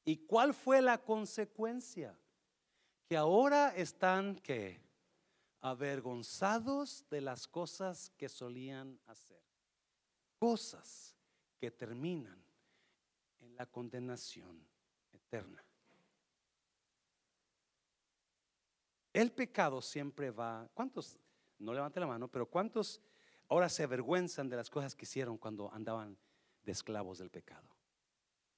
[0.05, 2.17] ¿Y cuál fue la consecuencia?
[3.07, 4.79] Que ahora están que
[5.61, 9.41] avergonzados de las cosas que solían hacer.
[10.37, 11.15] Cosas
[11.57, 12.43] que terminan
[13.39, 14.59] en la condenación
[15.13, 15.63] eterna.
[19.13, 21.17] El pecado siempre va, ¿cuántos?
[21.59, 23.01] No levante la mano, pero ¿cuántos
[23.49, 26.17] ahora se avergüenzan de las cosas que hicieron cuando andaban
[26.63, 27.74] de esclavos del pecado.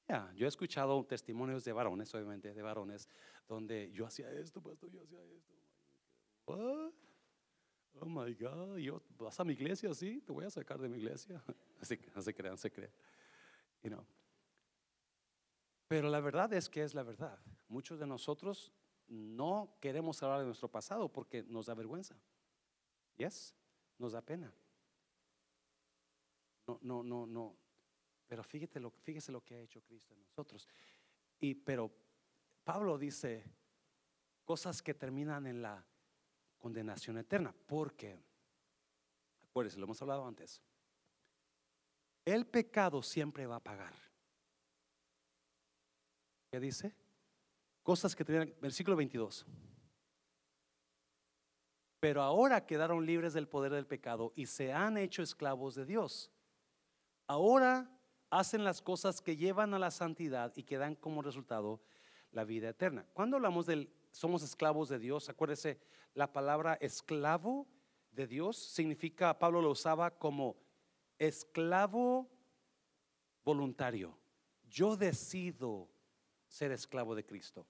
[0.07, 3.09] Ya, yo he escuchado testimonios de varones, obviamente, de varones,
[3.47, 5.53] donde yo hacía esto, pastor, yo hacía esto.
[7.99, 10.97] Oh my God, yo, vas a mi iglesia, sí, te voy a sacar de mi
[10.97, 11.43] iglesia.
[11.81, 12.91] Así, no se crean, se crean.
[13.83, 14.05] You know.
[15.87, 17.39] Pero la verdad es que es la verdad.
[17.67, 18.71] Muchos de nosotros
[19.07, 22.15] no queremos hablar de nuestro pasado porque nos da vergüenza.
[23.15, 23.55] Yes,
[23.97, 24.53] nos da pena.
[26.67, 27.55] No, no, no, no.
[28.27, 28.43] Pero
[28.75, 30.67] lo, fíjese lo que ha hecho Cristo en nosotros.
[31.39, 31.91] Y pero
[32.63, 33.43] Pablo dice
[34.43, 35.85] cosas que terminan en la
[36.57, 37.53] condenación eterna.
[37.65, 38.19] Porque,
[39.43, 40.61] acuérdense, lo hemos hablado antes.
[42.25, 43.93] El pecado siempre va a pagar.
[46.51, 46.93] ¿Qué dice?
[47.83, 49.45] Cosas que tenían, versículo 22.
[51.99, 56.31] Pero ahora quedaron libres del poder del pecado y se han hecho esclavos de Dios
[57.27, 57.89] ahora
[58.29, 61.81] hacen las cosas que llevan a la santidad y que dan como resultado
[62.31, 63.05] la vida eterna.
[63.13, 65.79] Cuando hablamos del somos esclavos de Dios, acuérdese,
[66.13, 67.67] la palabra esclavo
[68.11, 70.55] de Dios significa, Pablo lo usaba como
[71.19, 72.27] esclavo
[73.45, 74.17] voluntario.
[74.69, 75.87] Yo decido
[76.47, 77.67] ser esclavo de Cristo.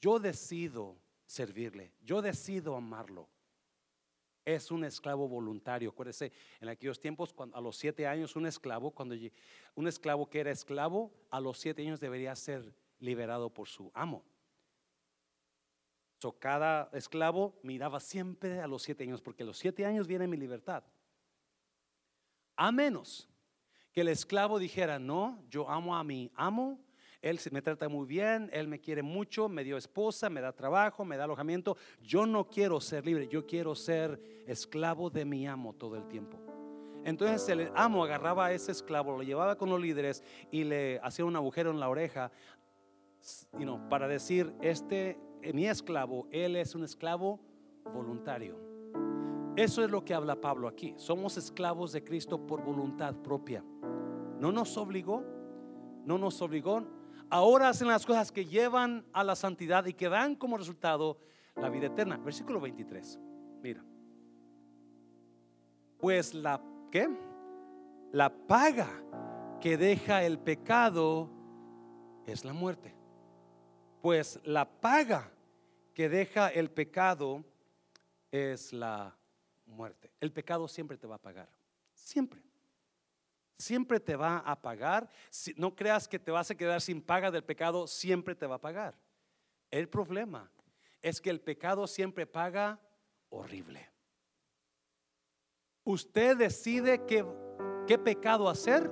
[0.00, 0.96] Yo decido
[1.26, 1.92] servirle.
[2.02, 3.28] Yo decido amarlo
[4.46, 5.90] es un esclavo voluntario.
[5.90, 9.14] Acuérdese, en aquellos tiempos, a los siete años, un esclavo, cuando
[9.74, 14.24] un esclavo que era esclavo, a los siete años debería ser liberado por su amo.
[16.18, 20.28] So, cada esclavo miraba siempre a los siete años, porque a los siete años viene
[20.28, 20.84] mi libertad.
[22.54, 23.28] A menos
[23.92, 26.85] que el esclavo dijera, no, yo amo a mi amo
[27.22, 31.04] él me trata muy bien, Él me quiere mucho, me dio esposa, me da trabajo,
[31.04, 31.76] me da alojamiento.
[32.02, 36.38] Yo no quiero ser libre, yo quiero ser esclavo de mi amo todo el tiempo.
[37.04, 41.24] Entonces el amo agarraba a ese esclavo, lo llevaba con los líderes y le hacía
[41.24, 42.32] un agujero en la oreja
[43.88, 47.40] para decir, este, eh, mi esclavo, él es un esclavo
[47.92, 48.58] voluntario.
[49.56, 50.94] Eso es lo que habla Pablo aquí.
[50.96, 53.64] Somos esclavos de Cristo por voluntad propia.
[54.38, 55.24] No nos obligó,
[56.04, 56.95] no nos obligó.
[57.28, 61.18] Ahora hacen las cosas que llevan a la santidad y que dan como resultado
[61.56, 62.16] la vida eterna.
[62.18, 63.18] Versículo 23.
[63.62, 63.84] Mira.
[65.98, 67.08] Pues la ¿qué?
[68.12, 68.88] La paga
[69.60, 71.30] que deja el pecado
[72.26, 72.94] es la muerte.
[74.02, 75.32] Pues la paga
[75.94, 77.44] que deja el pecado
[78.30, 79.16] es la
[79.66, 80.12] muerte.
[80.20, 81.48] El pecado siempre te va a pagar.
[81.94, 82.45] Siempre.
[83.58, 85.08] Siempre te va a pagar.
[85.56, 88.60] No creas que te vas a quedar sin paga del pecado, siempre te va a
[88.60, 88.94] pagar.
[89.70, 90.50] El problema
[91.02, 92.80] es que el pecado siempre paga
[93.30, 93.88] horrible.
[95.84, 97.24] Usted decide qué,
[97.86, 98.90] qué pecado hacer.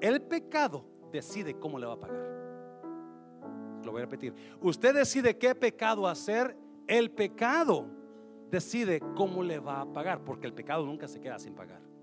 [0.00, 2.34] El pecado decide cómo le va a pagar.
[3.84, 4.34] Lo voy a repetir.
[4.60, 6.56] Usted decide qué pecado hacer.
[6.86, 7.86] El pecado
[8.50, 11.93] decide cómo le va a pagar, porque el pecado nunca se queda sin pagar.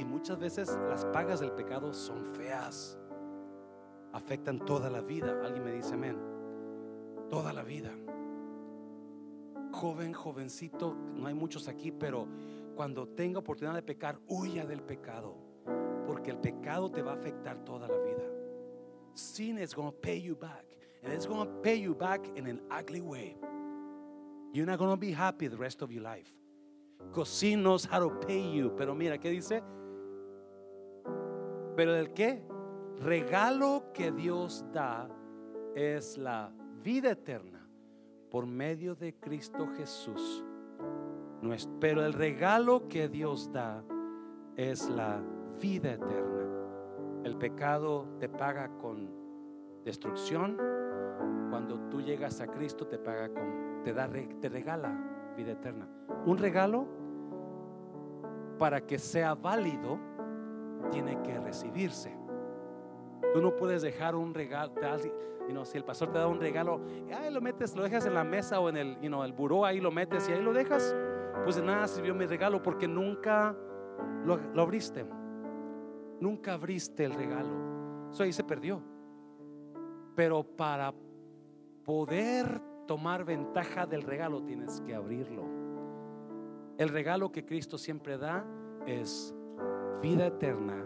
[0.00, 2.98] Y muchas veces las pagas del pecado son feas,
[4.14, 5.38] afectan toda la vida.
[5.44, 6.16] Alguien me dice amén,
[7.28, 7.90] toda la vida.
[9.72, 12.26] Joven, jovencito, no hay muchos aquí, pero
[12.74, 15.36] cuando tenga oportunidad de pecar, huya del pecado,
[16.06, 18.24] porque el pecado te va a afectar toda la vida.
[19.12, 20.64] Sin is going to pay you back,
[21.02, 23.36] and it's going to pay you back in an ugly way.
[24.54, 26.32] You're not going to be happy the rest of your life.
[26.98, 28.74] Because sin knows how to pay you.
[28.78, 29.62] Pero mira, ¿qué dice?
[31.80, 32.42] Pero el qué?
[32.98, 35.08] Regalo que Dios da
[35.74, 36.52] es la
[36.84, 37.66] vida eterna
[38.30, 40.44] por medio de Cristo Jesús.
[41.80, 43.82] Pero el regalo que Dios da
[44.56, 45.22] es la
[45.58, 47.22] vida eterna.
[47.24, 49.10] El pecado te paga con
[49.82, 50.58] destrucción.
[51.48, 54.06] Cuando tú llegas a Cristo te paga con te da
[54.38, 55.88] te regala vida eterna.
[56.26, 56.86] Un regalo
[58.58, 60.09] para que sea válido
[60.90, 62.16] tiene que recibirse.
[63.32, 64.74] Tú no puedes dejar un regalo,
[65.64, 66.80] si el pastor te da un regalo,
[67.12, 69.90] ahí lo metes, lo dejas en la mesa o en el, el buró, ahí lo
[69.90, 70.94] metes y ahí lo dejas,
[71.44, 73.56] pues de nada sirvió mi regalo porque nunca
[74.24, 75.04] lo, abriste.
[76.20, 78.10] Nunca abriste el regalo.
[78.10, 78.82] Eso ahí se perdió.
[80.14, 80.94] Pero para
[81.84, 85.44] poder tomar ventaja del regalo tienes que abrirlo.
[86.76, 88.44] El regalo que Cristo siempre da
[88.86, 89.34] es
[90.00, 90.82] vida eterna,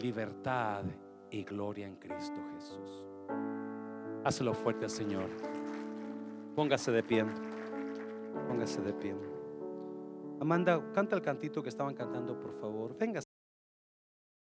[0.00, 0.84] libertad
[1.30, 3.04] y gloria en Cristo Jesús.
[4.22, 5.30] Hazlo fuerte, Señor.
[6.54, 7.24] Póngase de pie.
[8.46, 9.14] Póngase de pie.
[10.40, 12.96] Amanda, canta el cantito que estaban cantando, por favor.
[12.98, 13.23] Véngase.